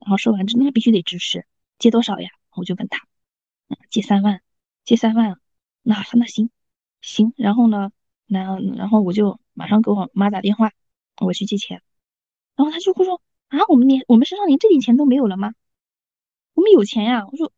[0.00, 1.44] 然后说完之，那必须得支持，
[1.78, 2.30] 借多少呀？
[2.54, 2.98] 我就问他，
[3.68, 4.40] 嗯，借三万，
[4.84, 5.38] 借三万，
[5.82, 6.50] 那那行
[7.00, 7.90] 行，然后呢，
[8.26, 10.72] 那然后我就马上给我妈打电话，
[11.20, 11.82] 我去借钱，
[12.56, 15.52] 然后他就会说啊，我们连我们身上连这点钱都没有了吗？
[16.58, 17.24] 我们有钱呀！
[17.24, 17.52] 我说，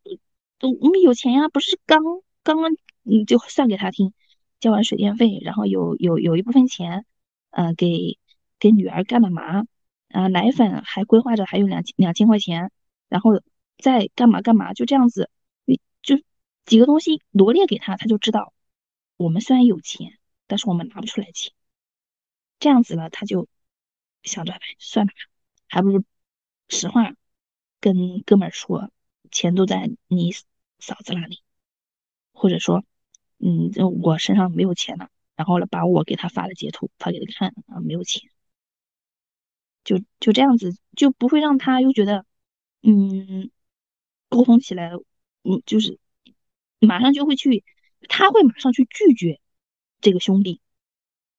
[0.60, 2.02] 我们有钱呀，不是刚
[2.42, 2.58] 刚
[3.04, 4.12] 嗯就算给他听，
[4.60, 7.06] 交完水电费，然后有有有一部分钱，
[7.48, 8.18] 呃，给
[8.58, 9.64] 给女儿干了嘛，
[10.08, 12.70] 啊，奶粉还规划着还有两两千块钱，
[13.08, 13.40] 然后
[13.78, 15.30] 再干嘛干嘛，就这样子，
[15.64, 16.20] 你就
[16.66, 18.52] 几个东西罗列给他，他就知道
[19.16, 21.54] 我们虽然有钱，但是我们拿不出来钱，
[22.58, 23.48] 这样子了，他就
[24.24, 25.16] 想着算了吧，
[25.68, 26.04] 还不如
[26.68, 27.14] 实话
[27.81, 28.90] 跟哥们儿说，
[29.31, 30.33] 钱都在你
[30.79, 31.40] 嫂子那里，
[32.33, 32.85] 或者说，
[33.38, 33.71] 嗯，
[34.03, 38.31] 我身上没有钱了，然后呢，把我给他发的截图发给他看啊，没有钱。
[39.83, 42.27] 就就这样子，就不会让他又觉得，
[42.83, 43.51] 嗯，
[44.29, 44.90] 沟通起来，
[45.43, 45.99] 嗯，就是
[46.79, 47.64] 马上就会去，
[48.09, 49.40] 他会马上去拒绝
[50.01, 50.61] 这个兄弟，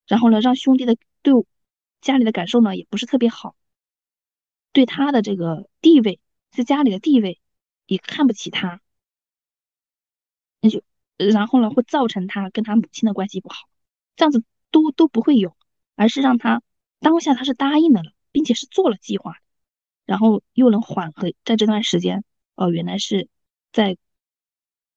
[0.07, 1.33] 然后呢，让兄弟的对
[2.01, 3.55] 家里的感受呢也不是特别好，
[4.71, 6.19] 对他的这个地位
[6.51, 7.41] 在家里的地位
[7.87, 8.81] 也看不起他，
[10.59, 10.83] 那就
[11.17, 13.67] 然后呢会造成他跟他母亲的关系不好，
[14.15, 15.55] 这样子都都不会有，
[15.95, 16.61] 而是让他
[16.99, 18.11] 当下他是答应的了。
[18.33, 19.41] 并且是做了计划，
[20.05, 22.23] 然后又能缓和在这段时间，
[22.55, 23.27] 哦，原来是
[23.73, 23.97] 在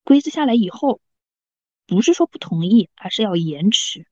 [0.05, 1.01] 规制下来以后，
[1.85, 4.07] 不是说不同意，而是要延迟。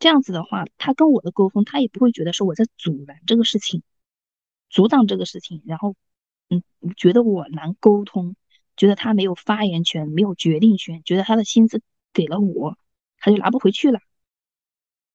[0.00, 3.84] 这样子的话，他跟我的沟通，他也不会觉得说我在阻拦这个事情，
[4.68, 5.94] 阻挡这个事情，然后，
[6.50, 6.62] 嗯，
[6.96, 8.36] 觉得我难沟通，
[8.76, 11.82] 觉得他没有发言权，没有决定权，觉得他的薪资
[12.12, 12.76] 给了我，
[13.18, 14.00] 他就拿不回去了。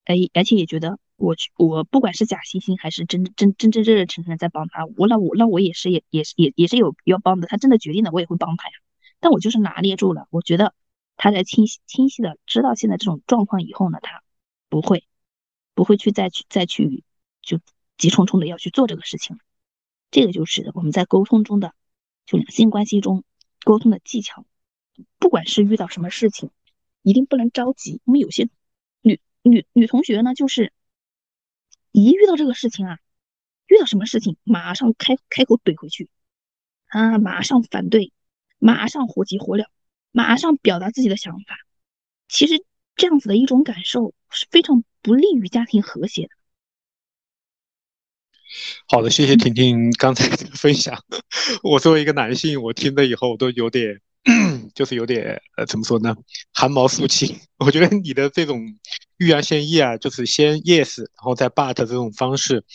[0.06, 1.00] 哎，而且也觉得。
[1.16, 7.48] 我去，我不管是假惺惺还是真真真真正认诚诚在帮他，我那我那我也是也也是也也是有要帮的。
[7.48, 8.74] 他真的决定了，我也会帮他呀。
[9.20, 10.74] 但我就是拿捏住了，我觉得
[11.16, 14.22] 他在清晰清晰的知道现在这种状况以后呢，他
[14.70, 15.06] 不会
[15.76, 17.04] 不会去再去再去
[17.42, 17.60] 就
[17.96, 19.38] 急冲冲的要去做这个事情。
[20.14, 21.74] 这个就是我们在沟通中的
[22.28, 23.24] 就两性关系中
[23.66, 24.46] 沟通的技巧。
[25.18, 26.52] 不管是遇到什么事情，
[27.02, 28.00] 一定不能着急。
[28.06, 28.48] 我们有些
[29.02, 30.72] 女女女同学呢，就是。
[31.96, 32.98] 一遇到这个事情啊，
[33.68, 36.10] 遇到什么事情，马上开开口怼回去，
[36.88, 38.12] 啊，马上反对，
[38.58, 39.68] 马上火急火燎，
[40.12, 41.56] 马上表达自己的想法。
[42.28, 46.30] 其实这样子的一种感受是非常不利于家庭和谐的。
[48.88, 50.98] 好的，谢谢婷婷刚才的分享。
[51.64, 54.00] 我作为一个男性，我听了以后我都有点，
[54.76, 56.16] 就是有点呃，怎么说呢，
[56.54, 57.38] 汗毛竖起。
[57.60, 58.62] 我觉得你的这种。
[59.18, 62.66] 欲扬先抑啊，就是先 yes，然后再 but 这种方式，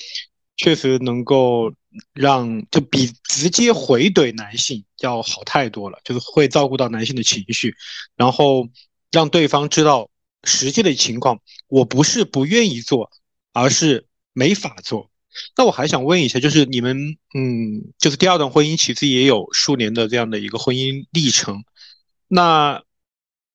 [0.57, 1.75] 确实能够
[2.14, 7.75] 让就比直接回怼男性要好太多了，就是会照顾到男性的情绪，
[8.17, 8.67] 然后
[9.11, 10.09] 让对方知道
[10.45, 11.38] 实际的情况。
[11.67, 13.11] 我不是不愿意做，
[13.53, 15.11] 而是没法做。
[15.57, 16.97] 那我还想问一下，就是你们，
[17.35, 21.64] 嗯，就是第二段婚姻其实也有数年的这样的一个婚姻历程，
[22.29, 22.83] 那。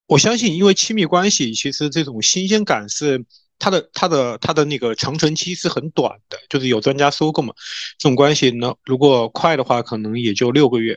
[0.06, 3.26] 我相信，因为亲密关系，其实这种新鲜感是
[3.58, 6.38] 它的、它的、它的那个长存期是很短的。
[6.50, 7.54] 就是有专家说过嘛，
[7.98, 10.94] 这种关系呢，如果快的话，可能也就六个月；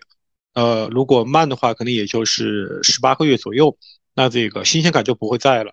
[0.54, 3.78] 呃，如果慢的话，可能也就是十八个月左右。
[4.12, 5.72] 那这个新鲜感就不会在了。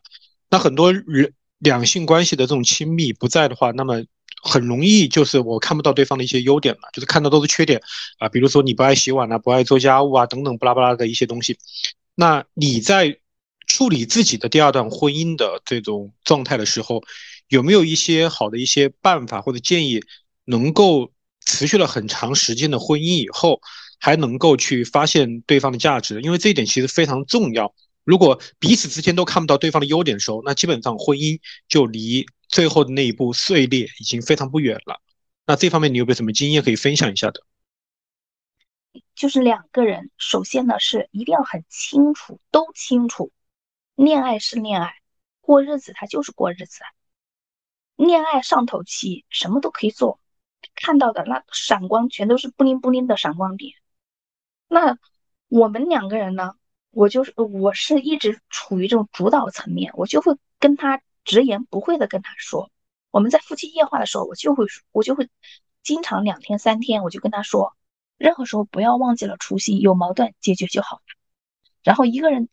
[0.49, 4.03] 那很多人两性关系的这种亲密不在的话，那么
[4.43, 7.81] 很容易就是我看不到对方的一些优点了，就是看到都是缺点
[8.19, 11.57] 啊，比如说你不爱洗碗啊，不爱做家务啊，等等巴拉巴拉的一些东西。
[12.13, 13.17] 那你在
[13.65, 17.01] 处理自己的第二段婚姻的这种状态的时候，
[17.47, 20.01] 有没有一些好的一些办法或者建议，
[20.43, 21.11] 能够
[21.45, 23.61] 持续了很长时间的婚姻以后，
[23.97, 26.21] 还能够去发现对方的价值？
[26.21, 27.73] 因为这一点其实非常重要。
[28.03, 35.01] 如果彼此之间都看不到对方的优点的时候，那基本上婚姻就离最后的那一步碎裂已经非常不远了。
[35.45, 37.41] 那这方面你有没有什么经验可以分享一下的？
[39.15, 43.31] 就是两个人，首先呢是一定要很清楚，都清楚。
[43.95, 44.93] 恋爱是恋爱，
[45.39, 46.81] 过日子他就是过日子。
[47.95, 50.19] 恋爱上头期，什么都可以做，
[50.75, 53.73] 看到的那闪光全都是布灵布灵的闪光点。
[54.67, 54.97] 那
[55.47, 56.53] 我们两个人呢？
[56.93, 62.71] 我就是我是一直处于这种主导层面，我就会跟他直言不讳的跟他说，
[63.11, 65.29] 我们在夫妻夜话的时候，我就会我就会
[65.83, 67.75] 经常两天三天，我就跟他说，
[68.17, 71.03] 任何时候不要忘记了初心，有矛盾解决就好了。
[71.83, 72.47] 然后一个人。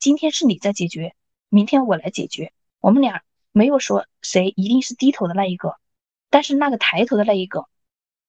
[0.00, 1.16] 今天是你在解决，
[1.48, 2.52] 明天我来解决。
[2.78, 5.74] 我们俩没有说谁一定是低头的那一个，
[6.30, 7.66] 但是那个抬头的那一个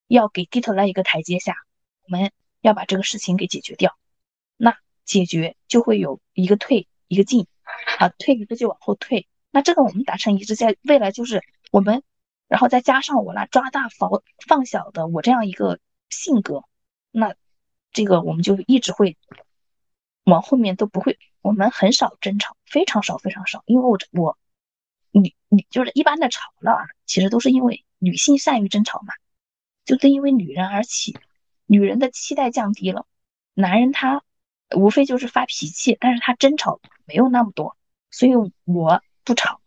[0.08, 1.54] 要给低头那一个台阶下。
[2.02, 3.96] 我们要把这个事情给解决掉，
[5.10, 7.48] 解决就会有一个退一个进
[7.98, 9.26] 啊，退一个就往后退。
[9.50, 11.42] 那这个我们达成一致，在未来就是
[11.72, 12.04] 我们，
[12.46, 15.80] 然后再加上我那抓大放放小的我这样一个
[16.10, 16.62] 性格，
[17.10, 17.34] 那
[17.90, 19.16] 这个我们就一直会。
[20.24, 24.38] 往后面都不会，我们很少争吵，非常少非常少，因为我我
[25.10, 29.14] 女女就是一般的吵了，其实都是因为女性善于争吵嘛，
[29.84, 31.18] 就是因为女人而起，
[31.66, 33.06] 女人的期待降低了，
[33.54, 34.22] 男人他
[34.76, 37.76] 无非就是发脾气，但是他争吵没有那么多，
[38.10, 39.60] 所以我不吵，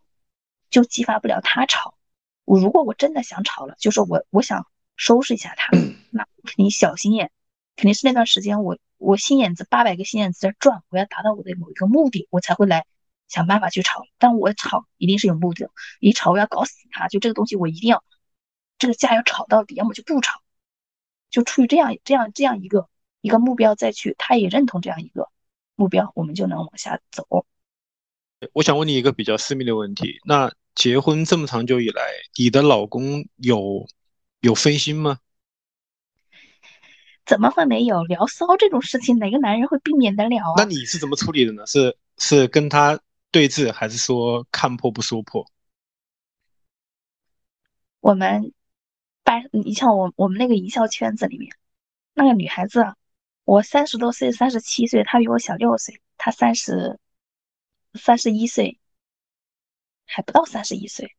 [0.70, 1.96] 就激发不了他吵。
[2.44, 5.76] 我如果我真的想吵了，就是我我想收拾一下他，
[6.10, 7.30] 那肯定小心眼，
[7.76, 12.86] 肯定是那段时间我我心眼子八百个心眼子在转，我要达到我的某一个目的，我才会来
[13.28, 14.04] 想办法去吵。
[14.18, 18.04] 但我吵一定是有目的，一吵我要搞死他，就这个东西我一定要
[18.78, 20.40] 这个架要吵到底，要么就不吵，
[21.30, 22.88] 就出于这样这样这样一个
[23.24, 25.30] 一个目标再去，他也认同这样一个
[25.74, 27.46] 目标，我们就能往下走。
[28.52, 30.52] 我想问你一个比较私密的问题，那。
[30.74, 32.02] 结婚这么长久以来，
[32.36, 33.86] 你的老公有
[34.40, 35.20] 有分心吗？
[37.24, 38.02] 怎么会没有？
[38.02, 40.54] 聊骚这种事情，哪个男人会避免得了啊？
[40.56, 41.64] 那你是怎么处理的呢？
[41.66, 42.98] 是是跟他
[43.30, 45.48] 对峙，还是说看破不说破？
[48.00, 48.52] 我们
[49.22, 51.54] 班，你像我我们那个营销圈子里面，
[52.14, 52.84] 那个女孩子，
[53.44, 56.98] 我三十多岁，三十七岁，她比我小六岁，她三十
[57.94, 58.78] 三十一岁。
[60.06, 61.16] 还不到三十一岁，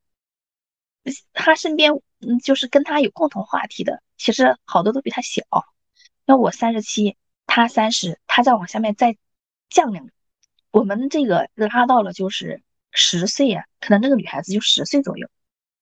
[1.34, 5.41] 他身边嗯，就是跟他有共同话题的，其实好多都比他小。
[6.23, 7.17] 那我三十七，
[7.47, 9.17] 他三十，他再往下面再
[9.69, 10.07] 降两，
[10.69, 12.61] 我们这个拉到了就是
[12.91, 15.28] 十岁呀，可能那个女孩子就十岁左右，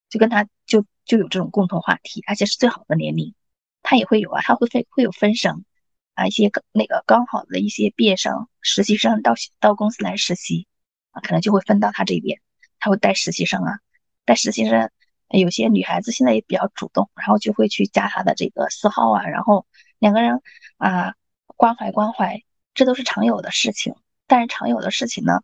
[0.09, 3.35] 就跟他就就有这种共同话题，而且是最好的年龄。
[3.81, 5.65] 他也会有啊，他会会会有分神
[6.13, 10.67] 啊，一些那个刚好的一些毕业生、实习生到到公司来实习
[11.11, 12.39] 啊，可能就会分到他这边。
[12.79, 13.79] 他会带实习生啊，
[14.25, 14.91] 带实习生，
[15.29, 19.65] 有些女孩子现在也比较主动，然后就会去加他的这个私号啊，然后
[19.99, 20.41] 两个人
[20.77, 22.43] 啊关怀关怀，
[22.73, 23.95] 这都是常有的事情。
[24.27, 25.41] 但是常有的事情呢，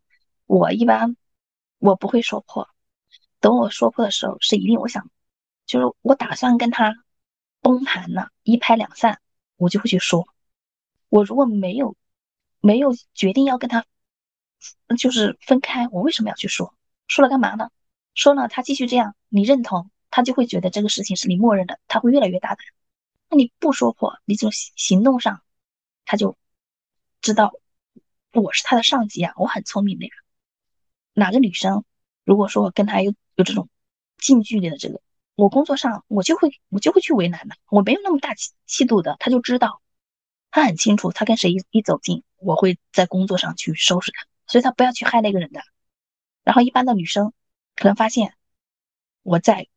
[0.48, 1.16] 我一般
[1.78, 2.68] 我不会说破，
[3.40, 5.10] 等我说破的时候是一定我想，
[5.66, 6.94] 就是我打算跟他
[7.62, 9.20] 崩盘了，一拍两散，
[9.56, 10.28] 我就会去说。
[11.10, 11.96] 我如果没有
[12.62, 13.86] 没有决定要跟他
[14.98, 16.74] 就是分开，我为什么要去说？
[17.08, 17.70] 说了干嘛呢？
[18.14, 22.60] 说了他继续这样，你认同他就会觉得这个事情是你默认的，他会越来越大胆。
[23.30, 25.42] 那你不说破，你从行动上，
[26.06, 26.38] 他就
[27.22, 27.54] 知道
[28.34, 30.12] 我是他的上级啊，我很聪明的呀。
[31.14, 31.84] 哪个女生
[32.24, 33.70] 如果说我跟他有有这种
[34.18, 35.02] 近距离的这个，
[35.36, 39.82] 我工作上我就会我就会去为难的，我没有那么大气气度的，他就知道，
[40.52, 45.62] 他很清楚，他跟谁一一走近，我会在工作上去收拾他，所以他不要去害那个人的。
[46.44, 47.34] 然后一般的女生
[47.76, 48.34] 可能发现
[49.22, 49.68] 我在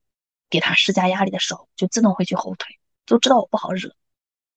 [0.48, 3.94] 给他施加压力的时候，就自动会去后退，都知道我不好惹。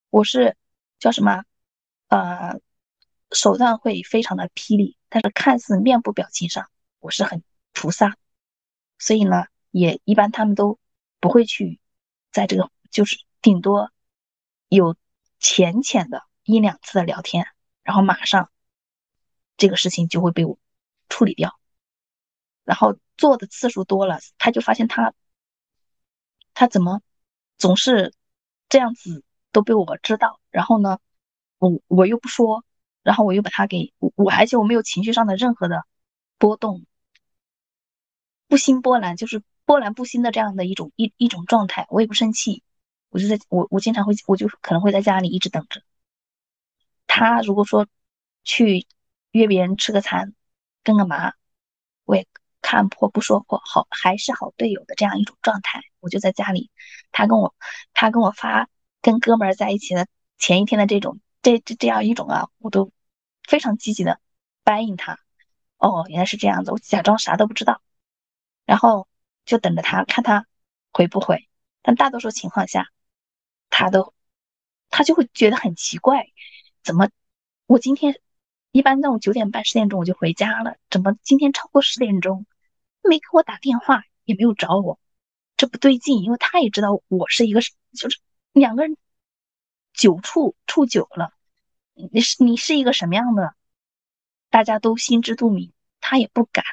[0.10, 0.56] 我是
[1.00, 1.44] 叫什么？
[2.08, 2.60] 呃，
[3.32, 7.44] 手段会非常的霹雳，但是看似面部表情上我是很
[7.74, 8.16] 菩萨，
[9.00, 10.80] 所以呢，也一般他们都
[11.20, 11.80] 不会去
[12.32, 13.92] 在这个，就是顶多
[14.70, 14.96] 有
[15.40, 17.48] 浅浅的一两次的聊天，
[17.84, 18.50] 然后马上
[19.58, 20.58] 这个事情就会被我
[21.10, 21.60] 处理掉。
[22.64, 25.14] 然后做的次数多了，他就发现他，
[26.56, 27.02] 他怎么
[27.58, 28.12] 总是
[28.70, 30.40] 这样子都被我知道。
[30.50, 30.98] 然后呢，
[31.60, 32.66] 我我又不说，
[33.04, 35.86] 然后我又把他给我，我而且我没有情绪上的任何的
[36.40, 36.86] 波动，
[38.48, 41.86] 不兴波澜，就是波澜不兴的这样的一种一一种状态。
[41.90, 42.64] 我也不生气，
[43.16, 45.82] 我就在我我经常会，我就可能会在家里一直等着
[47.08, 47.42] 他。
[47.42, 47.88] 如果说
[48.44, 48.86] 去
[49.32, 50.34] 约别人吃个餐，
[50.84, 51.34] 干个嘛，
[52.04, 52.28] 我也。
[52.68, 55.84] 看破不说破，好还是好队友的这样一种状态。
[56.00, 56.72] 我就在家里，
[57.12, 57.54] 他跟我，
[57.94, 58.68] 他跟我发
[59.04, 60.08] 跟哥们儿在一起的
[60.40, 62.92] 前一天的这种这这这样一种啊，我都
[63.44, 64.20] 非常积极的
[64.64, 65.20] 答应他。
[65.78, 67.84] 哦，原来是这样子，我假装啥都不知道，
[68.66, 69.08] 然后
[69.46, 70.48] 就等着他看他
[70.92, 71.48] 回不回。
[71.84, 72.90] 但大多数情况下，
[73.78, 74.14] 他都
[74.90, 76.32] 他就会觉得很奇怪，
[76.82, 77.10] 怎么
[77.66, 78.22] 我今天
[78.72, 82.46] 一般那种九点半十点钟我就回家了，怎么今天超过十点钟？
[83.02, 84.98] 没给我打电话，也没有找我，
[85.58, 86.24] 这不对劲。
[86.24, 87.60] 因为他也知道我是一个，
[87.92, 88.20] 就是
[88.54, 88.96] 两个人
[89.92, 91.34] 久处处久了，
[91.96, 93.56] 你是你是一个什么样的，
[94.50, 95.74] 大家都心知肚明。
[96.00, 96.64] 他也不敢，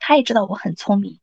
[0.00, 1.20] 他也知道我很聪明，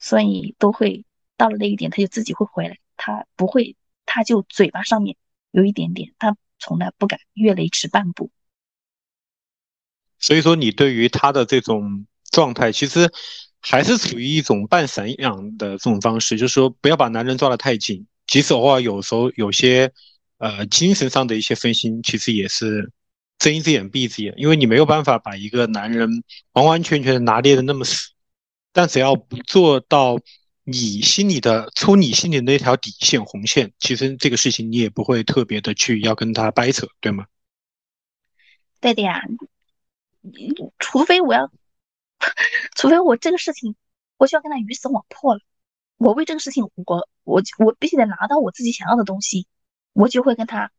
[0.00, 1.04] 所以都会
[1.36, 2.80] 到了那一点，他就自己会回来。
[2.96, 5.16] 他不会，他就嘴巴上面
[5.50, 8.30] 有一点点，他从来不敢越雷池半步。
[10.18, 12.06] 所以说，你对于他的这种。
[12.32, 13.10] 状态其实
[13.60, 19.90] 还是处于一种半散养的这种方式，就是说不要把男人抓得太紧，即使偶尔有时候有些
[20.38, 22.92] 呃精神上的一些分心，其实也是
[23.38, 26.10] 睁一只眼闭一只眼，因为你没有办法把一个男人
[26.52, 28.10] 完完全全的拿捏的那么死，
[28.72, 30.18] 但只要不做到
[30.68, 37.26] 你心里的出你心里那条底线红线，其实这个事情你也不会特别的去要跟他掰扯，对吗？
[38.80, 39.22] 对的呀，
[40.80, 41.52] 除非我要，
[42.74, 43.76] 除非我这个事情
[44.16, 45.40] 我需要跟他鱼死网破了，
[45.98, 49.46] 我为这个事情我我我必须得拿到我自己想要的东西，
[49.92, 50.72] 我就会跟他。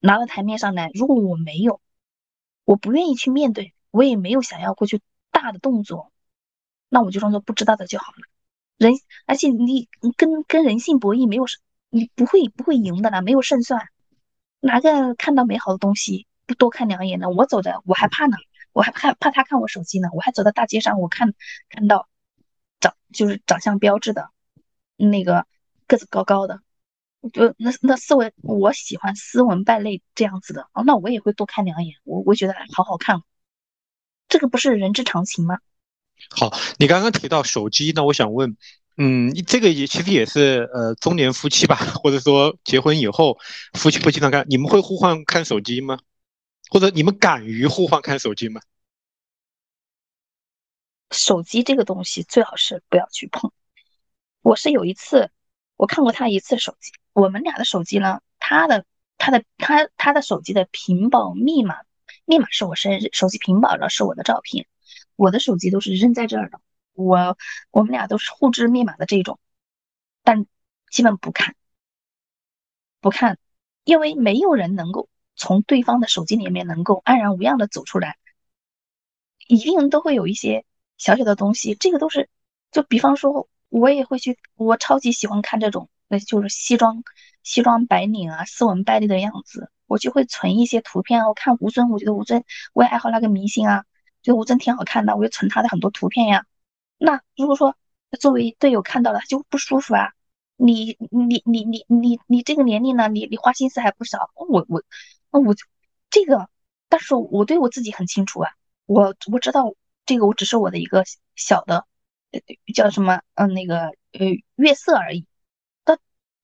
[0.00, 1.80] 拿到台面上来，如果我没有，
[2.64, 5.00] 我不愿意去面对，我也没有想要过去
[5.30, 6.12] 大的动作，
[6.90, 8.28] 那我就装作不知道的就好了。
[8.76, 8.92] 人，
[9.26, 11.44] 而且你跟跟人性博弈没有
[11.90, 13.88] 你不会不会赢的啦，没有胜算。
[14.60, 17.28] 哪个看到美好的东西不多看两眼呢？
[17.28, 18.36] 我走的我还怕呢，
[18.72, 21.34] 我还怕怕他看我手机呢，我还走到大街上，我看
[21.68, 22.08] 看到
[22.80, 24.30] 长就是长相标志的
[24.96, 25.46] 那个
[25.86, 26.60] 个子高高的。
[27.32, 33.22] 就那那斯文，我喜欢斯文败类这样子的哦，那我也会多看两眼，我我觉得好好看，
[34.28, 35.58] 这个不是人之常情吗？
[36.30, 38.56] 好，你刚刚提到手机，那我想问，
[38.96, 43.38] 嗯，这个也其实也是呃中年夫妻吧，或者说结婚以后
[43.74, 45.98] 夫妻不经常看，你们会互换看手机吗？
[46.70, 48.60] 或者你们敢于互换看手机吗？
[51.10, 53.52] 手机这个东西最好是不要去碰。
[54.42, 55.30] 我是有一次
[55.76, 56.92] 我看过他一次手机。
[57.12, 58.20] 我们俩的手机呢？
[58.40, 58.84] 他的
[59.18, 61.76] 他的他他的手机的屏保密码
[62.24, 64.66] 密码是我生日，手机屏保呢是我的照片，
[65.16, 66.60] 我的手机都是扔在这儿的。
[66.92, 67.36] 我
[67.70, 69.38] 我们俩都是互知密码的这种，
[70.22, 70.46] 但
[70.90, 71.56] 基本不看
[73.00, 73.38] 不看，
[73.84, 78.16] 因为没有人能够从对方的手机里面能够安然无恙的走出来，
[79.46, 80.64] 一定都会有一些
[80.96, 81.74] 小小的东西。
[81.74, 82.28] 这个都是，
[82.70, 85.90] 就比方说，我也会去，我超级喜欢看这种。
[86.06, 87.02] 那就是西装
[87.42, 91.24] 西装白领啊，斯文败类的样子，我就会存一些图片。
[91.24, 93.84] 我看吴尊，我觉得吴尊我也爱好那个明星啊，
[94.24, 96.44] 觉得吴尊挺好看的，我就存他的很多图片呀。
[96.98, 97.76] 那如果说
[98.18, 100.10] 作为队友看到了，他就不舒服啊。
[100.56, 104.30] 你你你你你你这个年龄呢，你你花心思还不少。
[104.34, 104.82] 我我
[105.30, 105.54] 那我
[106.10, 106.48] 这个，
[106.88, 108.50] 但是我对我自己很清楚啊，
[108.86, 109.74] 我我知道
[110.06, 111.04] 这个我只是我的一个
[111.36, 111.86] 小的
[112.74, 113.78] 叫什么嗯那个
[114.12, 114.20] 呃
[114.56, 115.26] 月色而已。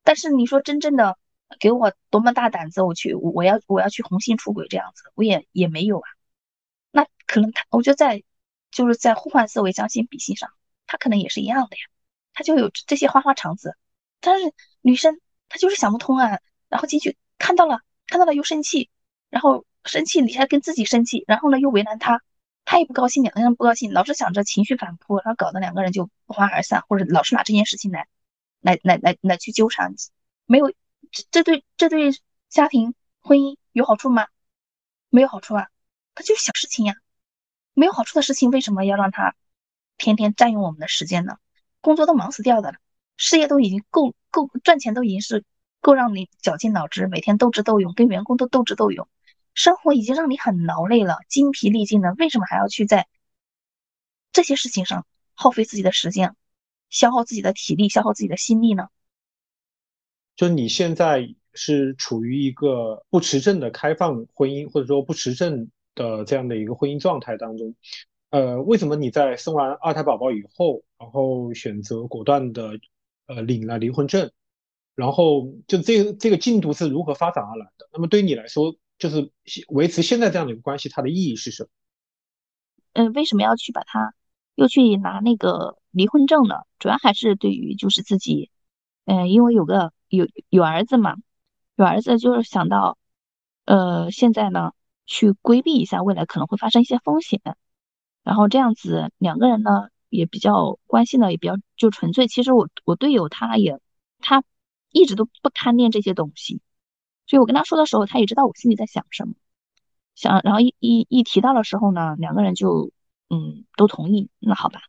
[0.03, 1.19] 但是你说真正的
[1.61, 6.09] 给我多么大胆子，我去我要我要去红杏出轨这样子，我也也没有啊。
[7.31, 8.25] 可能他，我觉得在
[8.73, 10.51] 就是在互换思维将心比心上，
[10.89, 11.83] 他可能也是一样的呀。
[12.33, 13.77] 他就有这些花花肠子，
[14.19, 16.41] 但是女生她就是想不通啊。
[16.69, 18.91] 然后进去看到了，看到了又生气，
[19.29, 22.21] 然后生气你还跟自己生气，然后呢又为难他，
[22.65, 28.09] 他也不高兴，两个人不高兴，老是想着情绪反扑，然后搞得两个人就不欢而散，或者老是拿这件事情来。
[28.63, 29.95] 来来来来去纠缠，
[30.45, 30.71] 没有
[31.11, 32.11] 这这对这对
[32.51, 34.27] 家庭婚姻有好处吗？
[35.09, 35.69] 没有好处啊，
[36.15, 36.95] 它就是小事情呀。
[37.81, 39.35] 没有好处的事情，为什么要让他
[39.97, 41.39] 天天占用我们的时间呢？
[41.81, 42.79] 工作都忙死掉的了，
[43.17, 45.45] 事业都已经够够赚钱，都已经是
[45.81, 49.09] 够让你绞尽脑汁，每天斗智斗勇，跟员工都斗智斗勇，
[49.55, 53.09] 生活已经让你很劳累了，精疲力尽了，为什么还要去在
[54.31, 56.37] 这些事情上耗费自己的时间？
[56.91, 58.89] 消耗自己的体力，消耗自己的心力呢？
[60.37, 67.75] 就你现在是处于一个不持证的开放婚姻，或者说不持证的这样的一个婚姻状态当中。
[68.31, 72.79] 呃，为什么你在生完二胎宝宝以后，然后选择果断的
[73.27, 74.31] 呃领了离婚证？
[74.95, 77.89] 然后就这个这个进度是如何发展而来的？
[77.93, 79.33] 那么对于你来说，就是
[79.69, 81.69] 维持现在这样的一个关系，它的意义是什么？
[82.93, 84.15] 嗯，为什么要去把它？
[84.57, 86.57] 又去拿那个离婚证呢？
[86.79, 88.51] 主要还是对于就是自己，
[89.07, 91.17] 嗯，因为有个有有儿子嘛，
[91.77, 92.99] 有儿子就是想到，
[93.65, 94.73] 呃，现在呢
[95.11, 97.41] 去规避一下未来可能会发生一些风险，
[98.23, 102.29] 然后这样子两个人呢也比较关系呢也比较就纯粹。
[102.29, 103.81] 其实我我队友他也
[104.21, 104.45] 他
[104.91, 106.61] 一直都不贪恋这些东西，
[107.27, 109.35] 所以我跟他说的时候，他也知道我心里在想什么，
[110.15, 112.93] 想然后一一一提到的时候呢，两个人就。
[113.33, 114.81] 嗯，都同意，那好吧，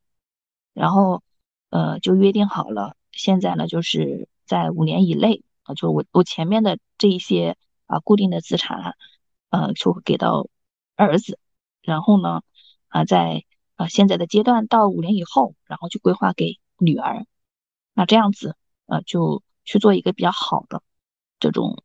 [0.73, 1.21] 然后
[1.69, 7.55] 呃就约定好了，现在呢就是在五年以内啊，就我我前面的这一些
[7.85, 8.93] 啊固定的资产啊，
[9.51, 10.47] 呃就会给到
[10.95, 11.37] 儿子，
[11.83, 12.41] 然后呢
[12.87, 13.45] 啊在
[13.75, 17.27] 啊现在的阶段到五年以后，然后就规划给女儿，
[17.93, 18.55] 那这样子
[18.87, 20.81] 呃就去做一个比较好的
[21.39, 21.83] 这种，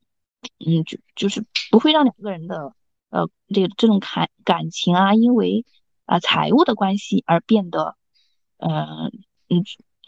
[0.65, 2.73] 嗯就就是不会让两个人的
[3.11, 5.67] 呃这个这种感感情啊，因为。
[6.09, 7.97] 啊，财务的关系而变得，
[8.59, 9.11] 呃，
[9.49, 9.65] 嗯，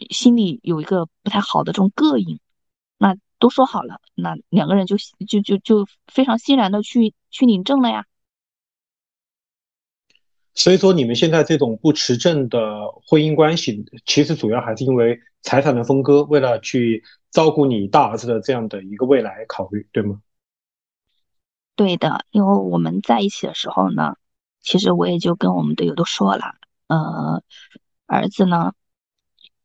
[0.09, 2.39] 心里有一个不太好的这种膈应，
[2.97, 8.05] 那都说好了，那两个人就就就就非常欣然的去去领证了呀。
[10.53, 20.21] 所以说，你们现在这种不持证的婚姻关系，其实主要还是因为财产的分割，为了去照顾你大儿子的这样的一个未来考虑，对吗？
[21.77, 24.17] 对的，因为我们在一起的时候呢，
[24.59, 26.55] 其实我也就跟我们队友都说了，
[26.87, 27.41] 呃，
[28.05, 28.73] 儿子呢，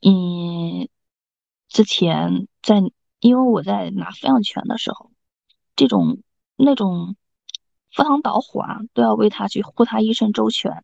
[0.01, 0.89] 嗯，
[1.69, 2.81] 之前在，
[3.25, 5.11] 因为我在拿抚养权的时候，
[5.77, 6.19] 这种
[6.57, 7.17] 那种。
[7.97, 10.83] 赴汤蹈火啊，都要为他去护他一生周全。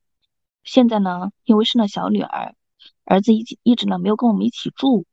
[0.62, 2.55] 现在呢，因为生了小女儿，
[3.05, 5.07] 儿子一一直呢没有跟我们一起住，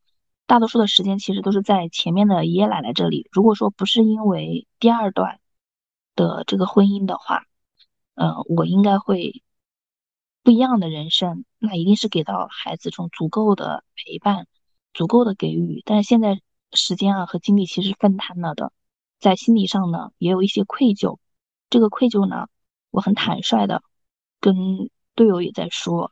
[0.45, 3.27] 大多数的时间其实都是在前面的爷爷奶奶这里。
[3.31, 5.39] 如果说不是因为第二段
[6.13, 7.45] 的这个婚姻的话，
[8.13, 9.41] 嗯，我应该会
[10.43, 14.45] 不一样的人生，那一定是给到孩子这种足够的陪伴，
[14.93, 15.81] 足够的给予。
[15.83, 16.39] 但是现在
[16.73, 18.71] 时间啊和精力其实分摊了的，
[19.19, 21.17] 在心理上呢也有一些愧疚。
[21.69, 22.47] 这个愧疚呢，
[22.91, 23.83] 我很坦率的
[24.39, 26.11] 跟队友也在说，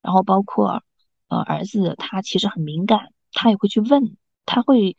[0.00, 0.82] 然后包括
[1.28, 4.16] 呃儿子，他其实很敏感，他也会去问，
[4.46, 4.96] 他会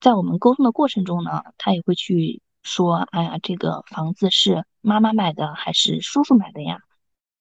[0.00, 6.80] 在我们沟通的过程中呢，他也会去说，哎呀，这个房子是妈妈买的还是叔叔买的呀？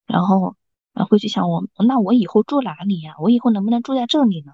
[0.05, 0.55] 然后
[0.93, 3.15] 啊会去想我，那我以后住哪里呀？
[3.19, 4.53] 我以后能不能住在这里呢？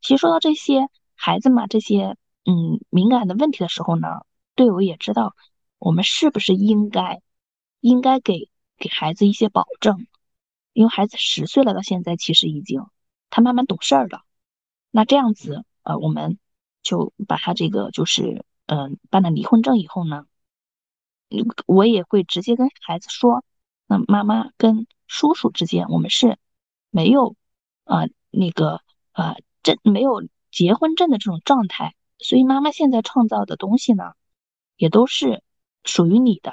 [0.00, 0.88] 其实说到这些
[1.20, 5.34] 孩子嘛，这些嗯敏感的问题的时候呢，队友也知道。
[5.80, 7.22] 我们是不是应该
[7.80, 8.48] 应该给
[8.78, 10.06] 给孩子一些保证？
[10.72, 12.84] 因为孩子十岁了，到现在其实已经
[13.30, 14.22] 他慢慢懂事儿了。
[14.90, 16.38] 那这样子，呃，我们
[16.82, 20.26] 就把他这个就是嗯办了离婚证以后呢，
[21.66, 23.44] 我也会直接跟孩子说，
[23.86, 26.38] 那妈妈跟叔叔之间我们是
[26.90, 27.36] 没有
[27.84, 28.80] 啊那个
[29.12, 34.12] 呃这没有结婚证的这种状态，所以妈妈现在创造的东西呢，
[34.76, 35.42] 也都是。
[35.84, 36.52] 属于你的，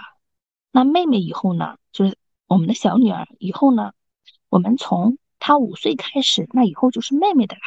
[0.72, 1.78] 那妹妹以后呢？
[1.92, 2.18] 就是
[2.48, 3.92] 我们的小女儿以后呢？
[4.48, 7.62] 我们从她五岁开始，那以后就是妹妹的啦。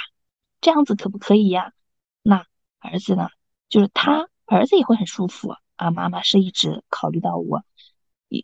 [0.62, 1.74] 这样子可不可以呀？
[2.22, 2.46] 那
[2.78, 3.28] 儿子呢？
[3.68, 5.90] 就是他儿子也会很舒服啊。
[5.90, 7.64] 妈妈是一直考虑到我，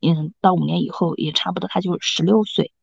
[0.03, 2.75] 嗯，到五年以后也差不多，他就十六岁，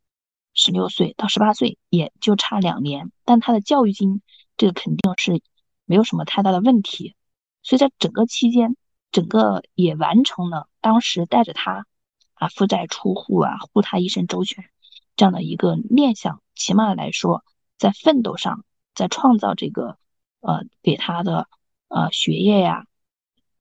[0.56, 4.24] 十六岁到十八岁也就差两年，但他的教育金
[4.58, 5.42] 这个肯定是
[5.86, 7.16] 没有什么太大的问题，
[7.64, 8.76] 所以在整个期间。
[9.14, 11.86] 整个也完成了当时带着他
[12.34, 14.70] 啊负债出户啊护他一生周全
[15.18, 17.44] 这样的一个念想，起码来说，
[17.78, 18.64] 在奋斗上，
[18.96, 19.98] 在创造这个
[20.40, 21.50] 呃给他的
[21.90, 22.86] 呃学业呀，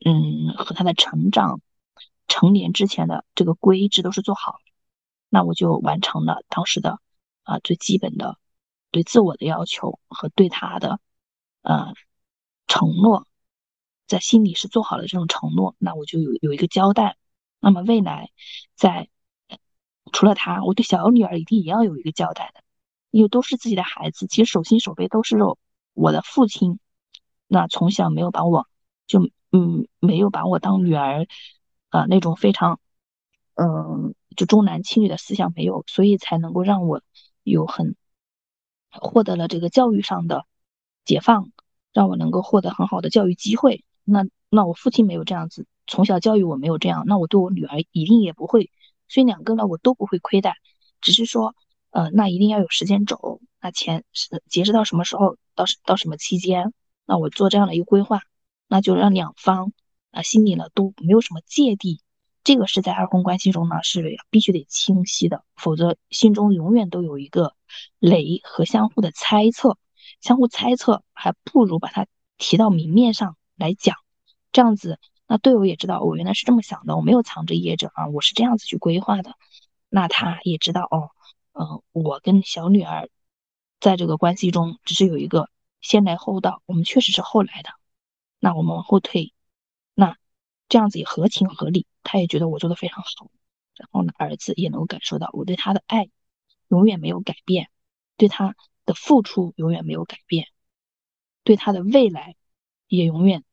[0.05, 1.61] 嗯和他的成长
[2.29, 4.61] 成年之前的这个规制都是做好，
[5.29, 7.01] 那我就完成了当时的
[7.43, 8.39] 啊最基本的
[8.91, 11.01] 对自我的要求和对他的
[11.63, 11.95] 呃
[12.67, 13.27] 承诺。
[14.07, 17.17] 在心里是做好了这种承诺，那我就有有一个交代。
[17.61, 18.31] 那么未来，
[18.75, 19.09] 在
[20.13, 22.63] 除了他，我对小女儿一定也要有一个交代的，
[23.13, 25.59] 因为都是自己的孩子，其实手心手背都是肉。
[25.95, 26.81] 我的父亲，
[27.47, 28.67] 那从小没有把我
[29.07, 31.29] 就嗯没有把我当女儿，
[31.91, 32.81] 呃那种非常
[33.55, 37.01] 嗯就重男轻女的思想没有，所以才能够让我
[37.45, 37.95] 有很
[38.91, 40.45] 获得了这个教育上的
[41.05, 41.51] 解放，
[41.93, 43.85] 让我能够获得很好的教育机会。
[44.05, 48.71] 那那我父亲没有这样子，从小教育我没有这样，那我对我女儿一定也不会，
[49.09, 50.57] 所以两个呢我都不会亏待，
[51.01, 51.55] 只是说，
[51.91, 56.73] 呃，那一定要有时间轴，那钱是截止到什么时候，到到什么期间，
[57.07, 58.23] 那我做这样的一个规划，
[58.67, 59.73] 那就让两方
[60.11, 62.01] 啊心里呢都没有什么芥蒂，
[62.45, 67.55] 这个是在二婚关系中呢是必须得清晰的，否则心中永远都有一个
[67.99, 69.79] 雷和相互的猜测，
[70.21, 72.07] 相互猜测还不如把它
[72.39, 73.37] 提到明面上。
[73.57, 73.95] 来讲，
[74.53, 79.35] 这样子，那队友也知道我原来是这么想的，我没有藏着掖着啊，我是这样子去规划的。
[79.91, 81.11] 那他也知道哦，
[81.53, 83.11] 嗯，我跟小女儿
[83.81, 85.51] 在这个关系中只是有一个
[85.83, 87.69] 先来后到，我们确实是后来的。
[88.39, 89.35] 那我们往后退，
[90.71, 93.31] 这样子也合情合理，他也觉得我做的非常好。
[93.75, 96.09] 然后呢，儿子也能够感受到我对他的爱
[96.69, 97.69] 永远没有改变，
[98.17, 98.57] 对他
[98.87, 100.47] 的付出永远没有改变，
[101.45, 102.37] 对他的未来
[102.89, 103.45] 也永远。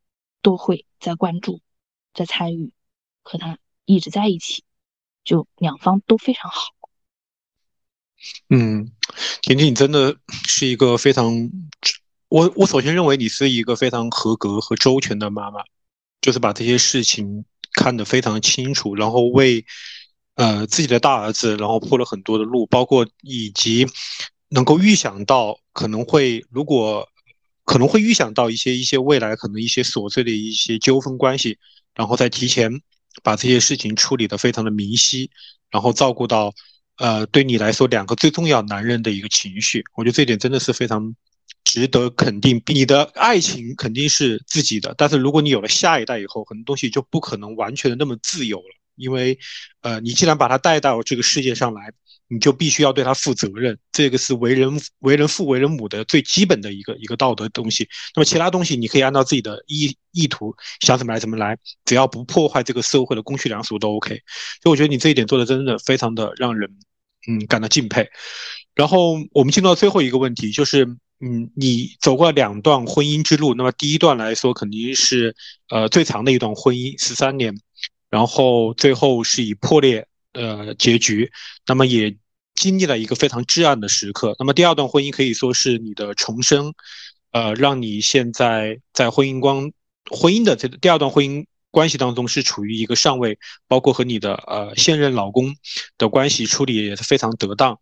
[0.44, 1.60] 都会在关注，
[2.14, 2.72] 在参与，
[3.22, 4.64] 和他一直在一起，
[5.26, 6.70] 就两方都非常好。
[8.48, 8.90] 嗯，
[9.42, 10.16] 婷婷，你真的
[10.48, 11.52] 是一个非常……
[12.30, 15.66] 我我首先认为你是一个非常合格和周全的妈妈，
[16.28, 19.64] 就是把这些事情看得非常清楚，然后为
[20.36, 23.88] 呃自己的大儿子，然后铺了很多的路，包括以及
[24.50, 27.08] 能够预想到可能会如果。
[27.70, 31.58] 可能会预想到一些一些未来可能一些琐碎的一些纠纷关系，
[31.94, 32.72] 然后再提前
[33.22, 35.30] 把这些事情处理得非常的明晰，
[35.70, 36.54] 然后照顾到
[36.98, 41.14] 呃，对你来说两个最重要男人的一个情绪，我觉得这点真的是非常
[41.68, 42.62] 值得肯定。
[42.68, 49.38] 你的爱情肯定是自己的，但是如果你有了下一代以后，很多东西就不可能完全的那么自由了，因为，
[49.82, 51.92] 呃，你既然把他带到这个世界上来。
[52.30, 57.88] 你就必须要对他负责任，这个是为人为人父为人母的最基本的一个一个道德东西。
[58.14, 64.10] 那么其他东西你可以按照自己的意意图想怎么来怎么来，只要不破坏这个社会的公序良俗都 OK。
[64.62, 66.70] 所以我觉得你这一点做的真的非常的让人
[67.30, 68.06] 嗯感到敬佩。
[68.78, 70.86] 然后我们进入到最后一个问题，就是
[71.20, 75.36] 嗯你走过两段婚姻之路，那么第一段来说肯定是
[75.70, 77.54] 呃最长的一段婚姻十三年，
[78.10, 80.08] 然后最后是以破裂。
[80.34, 81.32] 呃，结局，
[81.66, 82.16] 那么也
[82.54, 84.36] 经历了一个非常至暗的时刻。
[84.38, 86.76] 那么第二段婚姻可以说是你的重生，
[87.32, 89.72] 呃，让你现在在婚姻光
[90.12, 95.56] 婚姻的这第二段婚姻关系当中是处于一个上位，包括和你的呃现任老公
[95.98, 97.80] 的关系处理也是非常得当。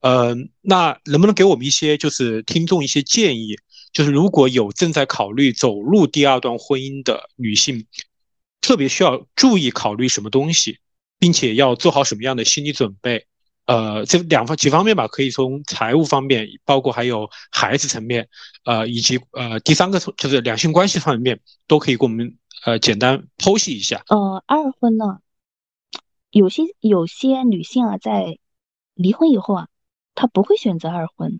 [0.00, 3.56] 呃，那能不能给我们一些就是听众一些建议？
[3.92, 7.86] 就是如果有正在考虑走入第二段婚姻的女性，
[8.60, 10.78] 特别需要注意考虑什么东西？
[11.18, 13.26] 并且要做好什么样的心理准备？
[13.66, 18.28] 呃，这两方几方面吧，可以从财务方面，包括还有孩子层面，
[18.64, 24.04] 呃，以及呃第三个就是两性关系方面，都可以给我们呃简单剖析一下。
[24.08, 25.18] 呃，二婚呢，
[26.30, 28.38] 有些有些女性啊，在
[28.94, 29.68] 离婚以后啊，
[30.18, 31.38] 他不会选择二婚；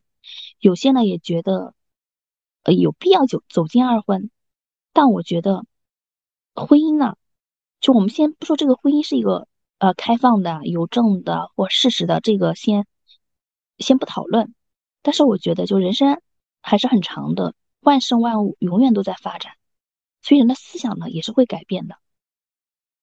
[0.60, 1.74] 有些呢，也觉得
[2.62, 4.30] 呃有必要走走进二婚。
[4.92, 5.66] 但我觉得
[6.54, 7.16] 婚姻呢，
[7.80, 9.48] 就我们先不说这个婚姻是一个。
[9.80, 12.84] 呃，开放的、有证的或事实的，这个先
[13.78, 14.52] 先不讨论。
[15.02, 16.20] 但是我觉得，就人生
[16.62, 19.52] 还是很长的，万事万物永远都在发展，
[20.20, 21.94] 所以人的思想呢也是会改变的。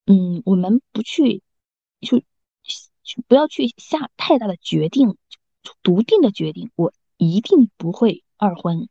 [0.05, 1.43] 嗯，我们不去
[2.01, 5.17] 就就不要去下太大的决定，
[5.83, 8.89] 笃定的决定，我一定不会二婚。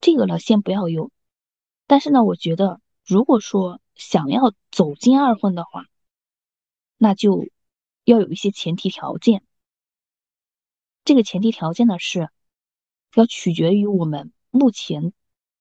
[0.00, 1.10] 这个呢，先不要有。
[1.86, 5.86] 但是呢，我觉得，如果说想要走进二婚的话，
[6.96, 7.48] 那就
[8.04, 9.42] 要有一些前提条件，
[11.04, 12.30] 这个前提条件呢是
[13.14, 15.12] 要取决于我们目前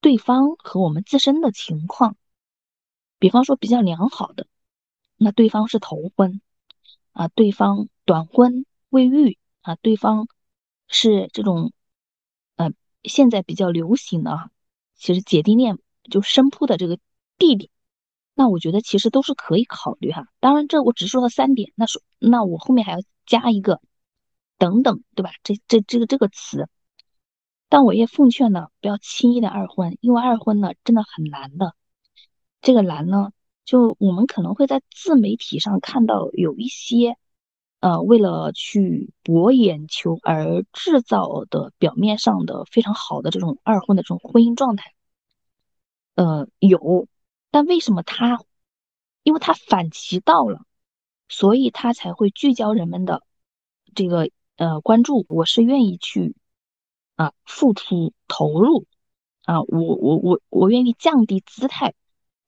[0.01, 2.15] 对方和我们自身的情况。
[3.17, 4.45] 比方说比较良好的，
[5.17, 6.41] 那对方是头婚
[7.11, 10.27] 啊，对方短婚未育啊，对方
[10.87, 11.73] 是这种
[12.55, 12.71] 呃
[13.03, 14.51] 现在比较流行的，
[14.95, 15.77] 其实姐弟恋
[16.09, 16.97] 就生铺的这个
[17.37, 17.69] 弟弟。
[18.35, 23.81] 那我觉得其实都是可以考虑哈，当然这我只说了三点，那说那我后面还要加一个
[24.57, 25.31] 等等，对吧？
[25.43, 26.69] 这这这个这个词，
[27.67, 31.75] 但我也奉劝呢，不要轻易的二婚，因为二婚呢真的很难的。
[32.61, 33.31] 这个难呢，
[33.65, 37.17] 就我们可能会在自媒体上看到有一些
[37.79, 44.93] 呃为了去博眼球而制造的表面上的非常好的这种二婚的这种婚姻状态，
[46.15, 47.07] 呃有。
[47.51, 48.39] 但为什么他？
[49.23, 50.61] 因为他反其道了，
[51.27, 53.23] 所以他才会聚焦人们的
[53.95, 55.25] 这个呃关注。
[55.29, 56.35] 我是愿意去
[57.15, 58.85] 啊付出投入
[59.43, 61.95] 啊，我我我我愿意降低姿态，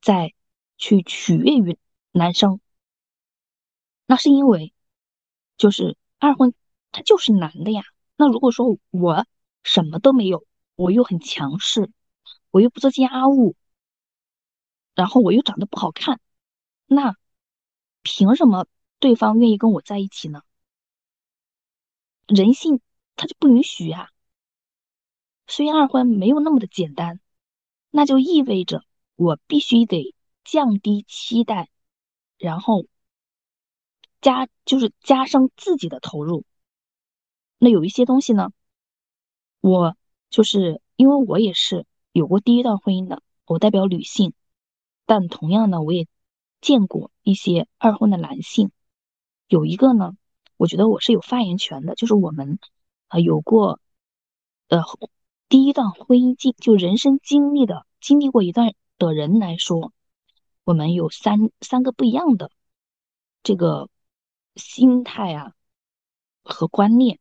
[0.02, 0.34] 再
[0.78, 1.78] 去取悦于
[2.12, 2.60] 男生。
[4.06, 4.74] 那是因为
[5.62, 6.56] 就是二婚，
[6.92, 7.84] 他就是男的呀。
[8.16, 9.28] 那如果说我
[9.64, 10.44] 什么都没有，
[10.76, 11.92] 我又很强势，
[12.50, 13.56] 我又不做家务。
[14.96, 16.20] 然后我又长得不好看，
[16.88, 17.16] 那
[18.02, 18.66] 凭什么
[18.98, 20.42] 对方愿意跟我在一起呢？
[22.26, 22.82] 人性
[23.16, 24.10] 他就不允许呀。
[25.46, 27.20] 所以二婚没有那么的简单，
[27.92, 28.84] 那就意味着
[29.16, 31.70] 我必须得降低期待，
[32.40, 32.88] 然后
[34.22, 36.46] 加就是加上自己的投入。
[37.58, 38.52] 那有一些东西呢，
[39.60, 39.98] 我
[40.30, 44.34] 就是因为我也是有过第一段婚姻的，我代表女性。
[45.06, 46.08] 但同样呢，我也
[46.62, 48.72] 见过一些二婚的男性，
[49.48, 50.16] 有一个呢，
[50.56, 52.60] 我觉得我是有发言权的，就是我们
[53.10, 53.82] 啊有过
[54.70, 54.84] 呃
[55.50, 59.92] 第一段婚姻经就人生经历的经历过一段的人来说，
[60.64, 62.52] 我们有三三个不一样的
[63.44, 63.90] 这个
[64.62, 65.54] 心态啊
[66.44, 67.20] 和观念，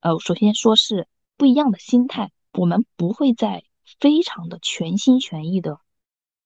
[0.00, 3.62] 呃，首先说是不一样的心态，我们不会在
[4.00, 5.78] 非常的全心全意的。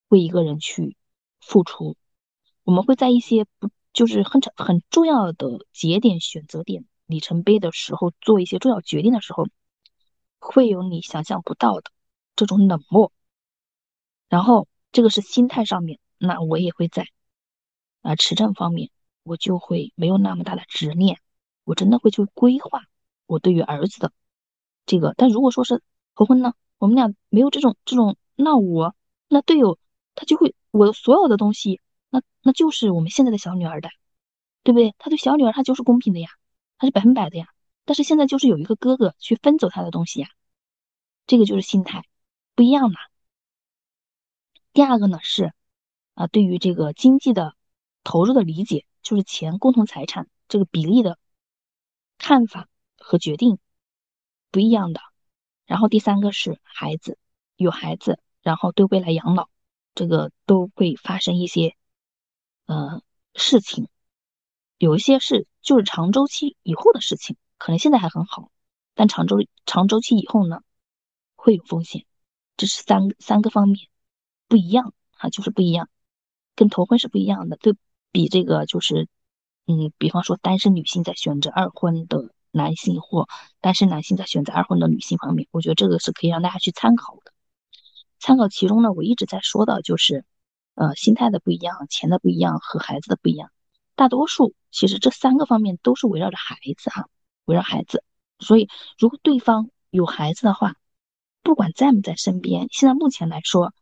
[0.08, 0.98] 为一个人去
[1.40, 1.96] 付出，
[2.64, 9.46] 我们会在一些不就是很很重要的节点、选择点、里程碑的时候做一些重要决定的时候，
[10.38, 11.90] 会有你想象不到的
[12.36, 13.10] 这种冷漠。
[14.28, 17.06] 然后这个是心态上面，那我也会在
[18.02, 18.90] 啊持证方面，
[19.22, 21.18] 我就会没有那么大的执念。
[21.64, 22.82] 我真的会去规划
[23.26, 24.12] 我对于儿子的
[24.86, 25.14] 这个。
[25.16, 25.82] 但如果说是
[26.14, 28.94] 头婚呢，我们俩没有这种这种，那我
[29.28, 29.78] 那队友
[30.14, 33.90] 他就会我的所有的东西，那那就是我们现在的小女儿的，
[34.62, 34.94] 对不对？
[34.98, 36.28] 他对小女儿他就是公平的呀，
[36.78, 37.46] 他是百分百的呀。
[37.84, 40.28] 但是现在就是有一个哥哥去分走他的东西呀，
[41.26, 42.04] 这个就是心态
[42.54, 42.98] 不一样嘛。
[44.72, 45.52] 第二个呢是
[46.14, 47.54] 啊，对于这个经济的
[48.04, 51.18] 投入的理解，就是钱共同财产这个比例的
[52.18, 53.58] 看法和决定
[54.50, 55.00] 不一样的。
[55.66, 57.18] 然后第三个是孩子，
[57.56, 59.48] 有孩子，然后对未来养老
[59.94, 61.76] 这个都会发生一些
[62.66, 63.02] 呃
[63.34, 63.88] 事情，
[64.78, 67.36] 有一些是就是长周期以后的事情。
[67.58, 68.50] 可能现在还很好，
[68.94, 70.62] 但长周长周期以后呢，
[71.36, 72.04] 会有风险。
[72.56, 73.88] 这是三三个方面
[74.48, 75.88] 不一样啊，就是不一样，
[76.54, 77.56] 跟头婚是不一样的。
[77.56, 77.74] 对
[78.12, 79.08] 比这个就是，
[79.66, 83.26] 嗯，比方说单身女性在选择二婚的男性或
[83.60, 87.32] 单身男性在选择二婚的女性方面，我觉得这个是可以让大家去参考的。
[88.20, 90.24] 参考其中呢，我一直在说的就是，
[90.74, 93.50] 呃，心态的不一样，钱的不一样和孩子的不一样。
[93.96, 97.08] 大多数其实这三个方面都是围绕着孩子哈。
[97.44, 98.04] 围绕孩子，
[98.38, 100.76] 所以如果对方有孩子的话，
[101.42, 103.74] 不管在不在身边，现在目前来说，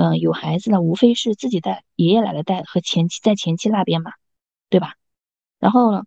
[0.00, 4.12] 嗯，有孩子了无非是自己带、爷爷奶奶带和前妻在前妻那边嘛，
[4.68, 4.94] 对吧？
[5.58, 6.04] 然后呢，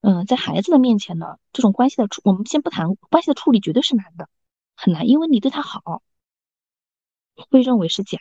[0.00, 4.30] 嗯，在孩子的面前呢，这种关系的处，我们先不谈关系的处理，绝对是难的，
[4.76, 6.02] 很难，因为你对他好，
[7.50, 8.18] 会认为是假，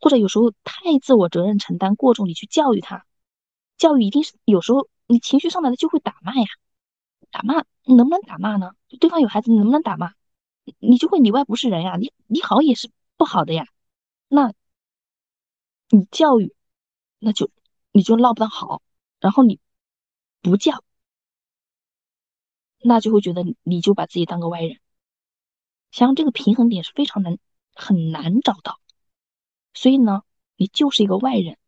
[0.00, 3.04] 或者有时候太自我责任承担过重，你去教育他，
[3.78, 6.46] 教育一定是有时候你情绪上来了就会打骂呀。
[7.32, 8.74] 打骂，能不能打骂呢？
[9.00, 10.12] 对方有孩子，你能不能打骂？
[10.78, 11.96] 你就会里外不是人呀！
[11.96, 13.66] 你你好也是不好的呀。
[14.28, 14.52] 那，
[15.88, 16.54] 你教育，
[17.18, 17.50] 那就
[17.92, 18.82] 你就唠不到好。
[19.20, 19.60] 然后你
[20.42, 20.84] 不教，
[22.78, 24.80] 那就会觉得你就把自己当个外人。
[25.90, 27.38] 像这个平衡点是非常难
[27.72, 28.80] 很难找到，
[29.72, 30.22] 所以呢，
[30.56, 31.58] 你就是一个外人。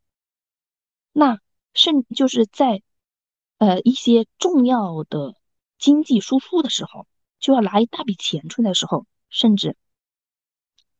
[1.13, 1.39] 那
[1.73, 2.83] 甚就是在
[3.57, 5.35] 呃一些重要的。
[5.79, 7.05] 经济输出的时候，
[7.37, 9.77] 就要拿一大笔钱出来的时候，甚至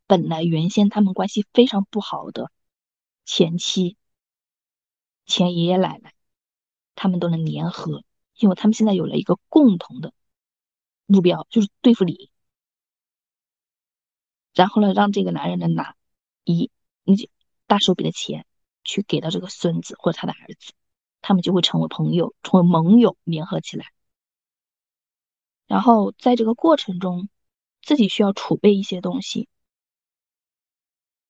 [0.08, 2.50] 本来原先他们关系非常不好的
[3.26, 3.98] 前妻、
[5.26, 6.14] 前爷爷奶奶，
[6.96, 8.04] 他们都能联合，
[8.38, 10.14] 因为他们现在有了一个共同的
[11.06, 12.32] 目标，就是对付你。
[14.54, 15.96] 然后呢，让这个男人能拿
[16.46, 16.72] 一
[17.04, 17.30] 你
[17.68, 18.46] 大手笔的钱
[18.84, 20.74] 去给到这个孙子或者他的儿子，
[21.22, 23.88] 他们就会成为朋友，成为盟友，联合起来。
[25.68, 27.28] 然后在这个过程中，
[27.82, 29.50] 自己需要储备一些东西，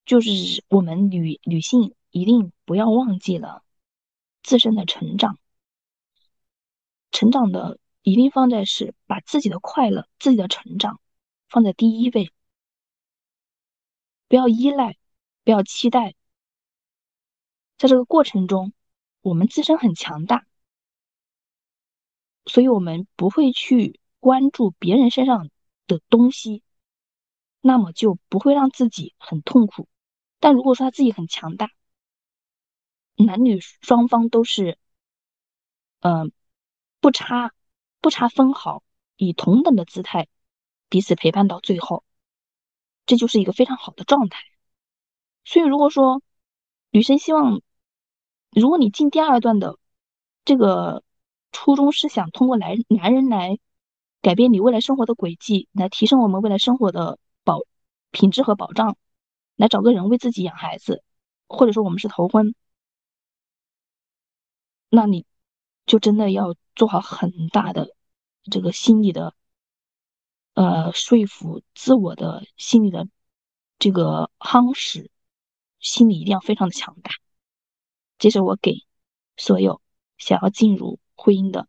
[0.08, 3.62] 就是我们女女性一定不要忘记了
[4.42, 5.38] 自身的成长，
[7.12, 11.00] 成长的一定放在是把自己的快乐、自己的成长
[11.48, 12.32] 放在第一位，
[14.28, 14.98] 不要依赖，
[15.44, 16.16] 不要期待，
[17.78, 18.74] 在这个过程中，
[19.22, 20.48] 我们自身很强大，
[22.46, 24.00] 所以我们不会去。
[24.20, 25.52] 关注别人身上
[25.86, 26.64] 的东西，
[27.62, 29.88] 那么就不会让自己很痛苦。
[30.40, 31.72] 但如果说他自己很强大，
[33.16, 34.78] 男女双方都是，
[36.00, 36.32] 嗯，
[37.00, 37.54] 不差
[38.02, 38.84] 不差分毫，
[39.16, 40.28] 以同等的姿态
[40.90, 42.04] 彼此陪伴到最后，
[43.06, 44.44] 这就是一个非常好的状态。
[45.46, 46.22] 所以，如果说
[46.92, 47.62] 女生希望，
[48.52, 49.78] 如果你进第二段的
[50.46, 51.04] 这个
[51.52, 53.60] 初衷是想通过来男人来。
[54.20, 57.62] 改变你未来生活的轨迹，来提升我们未来生活的保
[58.12, 58.98] 品质和保障，
[59.58, 61.04] 来找个人为自己养孩子，
[61.48, 62.56] 或者说我们是头婚，
[64.90, 65.26] 那你
[65.86, 67.94] 就真的要做好很大的
[68.50, 69.36] 这个心理的
[70.54, 73.10] 呃说服自我的心理的
[73.80, 75.12] 这个夯实，
[75.80, 77.12] 心理一定要非常的强大。
[78.18, 78.86] 这是我给
[79.36, 79.82] 所有
[80.18, 81.68] 想要进入婚姻的。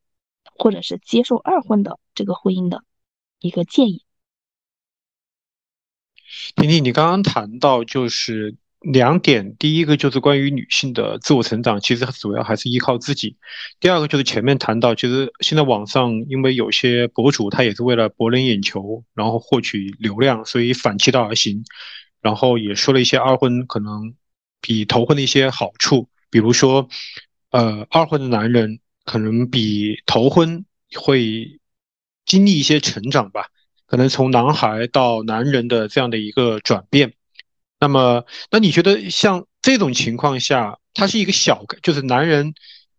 [0.61, 2.82] 或者是接受二婚的这个婚姻的
[3.39, 4.05] 一个建议。
[6.57, 13.37] 婷婷，你刚刚谈到就是两点，第一个就是关于女性的自我成长，其实主要还是依靠自己；
[13.81, 21.64] 第二个就是前面谈到，其实现在网上因为有些博主他也是为了博人眼球，然后获取流量，所以反其道而行，
[22.20, 24.14] 然后也说了一些二婚可能
[24.61, 26.89] 比头婚的一些好处，比如说，
[27.51, 28.81] 呃，二婚的男人。
[29.09, 31.61] 可能比头婚会
[32.26, 33.47] 经历一些成长吧，
[33.89, 37.14] 可能从男孩到男人的这样的一个转变。
[37.80, 42.53] 那么，那你觉得像这种情况下，他是一个小，就是男人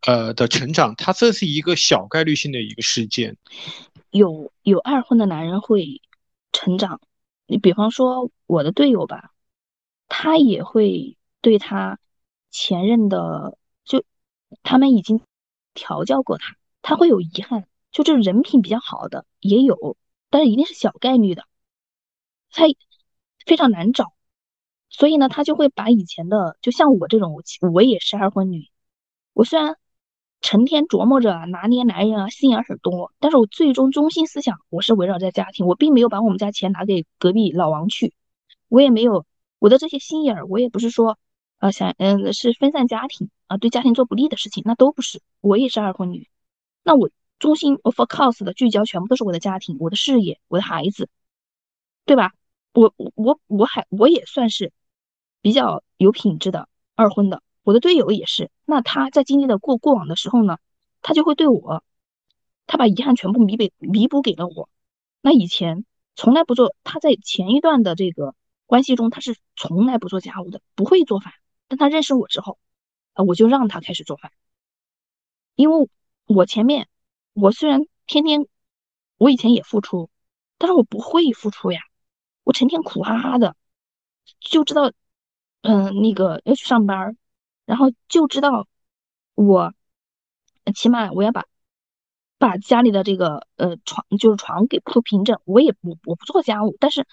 [0.08, 3.38] 呃的成长，它这是一个小概率性的一个事件。
[4.10, 6.02] 有有二婚的男人会
[6.52, 7.00] 成长，
[7.46, 9.32] 你比方说我的队友吧，
[10.08, 12.00] 他也会对他
[12.50, 14.04] 前任的，就
[14.64, 15.22] 他们已经
[15.74, 17.66] 调教过他，他会有遗憾。
[17.92, 19.98] 就这人品比较好的也有，
[20.30, 21.44] 但是一定是小概率的，
[22.52, 22.66] 他
[23.46, 24.14] 非常难找，
[24.90, 27.34] 所以呢，他就会把以前的，就像我这种，
[27.74, 28.70] 我也是二婚女，
[29.34, 29.76] 我虽然
[30.42, 38.14] 成天琢磨着拿捏男人啊，心眼很多，但是我最终中心思想我是围绕在家庭，我并没有把我们家钱拿给隔壁老王去，
[38.68, 39.26] 我也没有
[39.58, 41.18] 我的这些心眼儿，我也不是说
[41.58, 46.28] 呃想嗯是分散家庭啊，对家庭做不利的事情，那都不是，我也是二婚女，
[46.84, 47.10] 那我。
[47.40, 51.10] 中心我 focus 的聚焦全部都是我的家庭、我的事业、我的孩子，
[52.06, 52.34] 对吧？
[52.74, 54.74] 我我我还我也算是
[55.42, 58.52] 比较有品质的二婚的，我的队友也是。
[58.66, 60.58] 那他在经历的过过往的时候呢，
[61.02, 61.84] 他就会对我，
[62.68, 64.70] 他把遗憾全部弥补弥补给了我。
[65.22, 65.86] 那以前
[66.16, 68.36] 从来不做，他在前一段的这个
[68.66, 71.34] 关系中，他是从来不做家务的，不会做饭。
[71.70, 72.60] 但他认识我之后，
[73.14, 74.32] 呃，我就让他开始做饭，
[75.56, 75.90] 因为
[76.26, 76.90] 我前面。
[77.34, 78.48] 我虽然天天，
[79.18, 80.10] 我以前也付出，
[80.58, 81.80] 但是我不会付出呀。
[82.44, 83.56] 我成天苦哈哈的，
[84.40, 84.92] 就知道，
[85.62, 87.16] 嗯，那个要去上班，
[87.66, 88.68] 然后就知道
[89.36, 89.74] 我，
[90.76, 91.46] 起码我要把
[92.38, 95.40] 把家里的这个呃床就是床给铺平整。
[95.46, 97.06] 我也不我不做家务，但是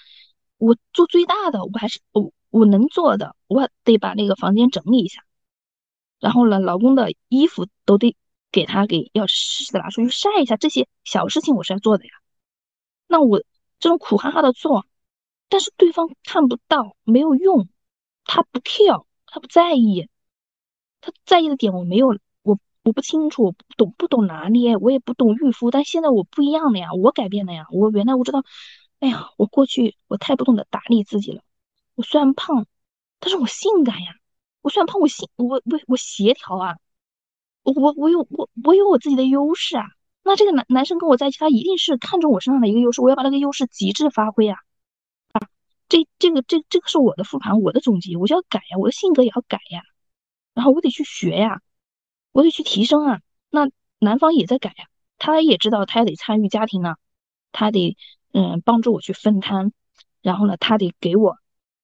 [0.57, 5.23] 我做最大的，我还是我我能做的，我得把那个房间整理一下。
[6.19, 8.17] 然后呢，老公的衣服都得。
[8.57, 12.11] 给他给要适时的拿出去晒一下，这些小事情我是要做的呀。
[13.07, 13.43] 那我
[13.79, 14.87] 这种苦哈哈的做，
[15.51, 17.69] 但是对方看不到，没有用，
[18.25, 20.09] 他不 care，他不在意，
[21.03, 25.71] 他在意的点我没有，我我不清楚，我不懂不懂拿捏，我也不懂预付。
[25.71, 27.67] 但现在我不一样了呀，我改变了呀。
[27.71, 28.43] 我原来我知道，
[29.01, 31.43] 哎呀，我过去我太不懂得打理自己了。
[31.95, 32.67] 我虽然胖，
[33.21, 34.15] 但是我性感呀。
[34.63, 36.79] 我虽然胖，我性我我我协调啊。
[37.73, 39.87] 我我有我我有我自己的优势啊，
[40.23, 44.59] 那这个男男生跟我在一起，他一定是看中我身上的一个优势，我要把那个优势极致发挥啊
[45.33, 45.49] 啊！
[45.89, 49.83] 这这个这这个是我的复盘，我的总结，我就要改呀，我的性格也要改呀，
[50.55, 51.61] 然后我得去学呀，
[52.33, 53.21] 我得去提升啊。
[53.51, 54.87] 那男方也在改呀，
[55.19, 56.95] 他也知道他也得参与家庭呢，
[57.53, 57.97] 他得
[58.33, 59.73] 嗯帮助我去分摊，
[60.23, 61.37] 然后呢，他得给我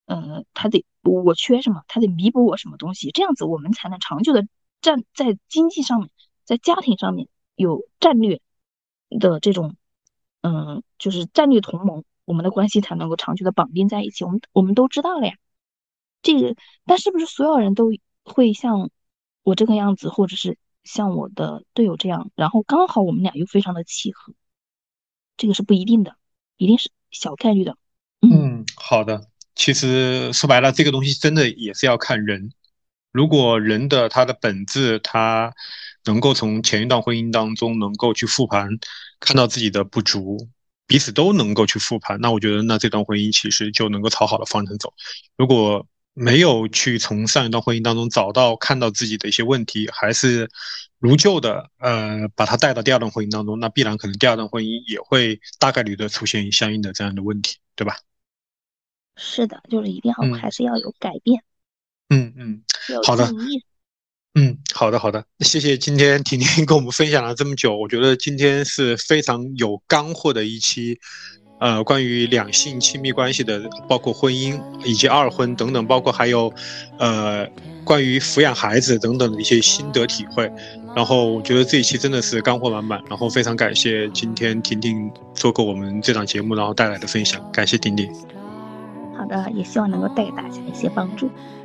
[0.06, 4.46] 呃，他得我缺什么，他得弥补我什么东西，这样子我们才能长久的。
[4.82, 6.10] 站在经济上面，
[6.44, 8.42] 在家庭上面有战略
[9.08, 9.76] 的这种，
[10.42, 14.24] 嗯，就是战略同盟，我们的关系才能够长久的绑定在一起。
[14.24, 15.34] 我们我们都知道了呀，
[16.20, 17.92] 这个，但是不是所有人都
[18.24, 18.90] 会像
[19.42, 24.34] 我这个样子，或者是像我的队友这样，然后刚好我们俩又非常的契合，
[25.36, 26.16] 这个是不一定的，
[26.56, 27.76] 一定是小概率的。
[28.20, 29.28] 嗯，好的。
[29.54, 32.52] 其实说白了，这个东西真的也是要看人。
[33.12, 35.54] 如果人的他的本质，他
[36.04, 38.68] 能够从前一段婚姻当中能够去复盘，
[39.20, 40.48] 看到自己的不足，
[40.86, 44.92] 彼此都能够去复盘，那我觉得那这段婚姻其实就能够朝好的方向走。
[45.36, 50.50] 如果没有去从上一段婚姻当中找到看到自己的一些问题，还是
[50.98, 57.96] 如旧的呃把它带到第二段婚姻当中，那必然可能第二段婚姻也会大概率的出现相应的这样的问题，对吧？
[59.16, 61.44] 是的，就是一定要还是要有改变。
[62.12, 62.62] 嗯嗯。
[63.04, 63.26] 好的，
[64.34, 70.98] 嗯，好的好的，谢谢今天 婷婷跟我们分享了这么久，我觉得今天是非常有干货的一期，
[71.58, 76.52] 呃，关于两性亲密关系的，包括婚姻以及二婚等等，包括还有，
[76.98, 77.48] 呃，
[77.84, 80.50] 关于抚养孩子等等的一些心得体会。
[80.94, 88.12] 然后我觉得这一期真的是干货满满，然后非常感谢今天婷婷做过我们这档节目，然后带来的分享，感谢婷婷。
[89.16, 91.30] 好的，也希望能够带给大家一些帮助。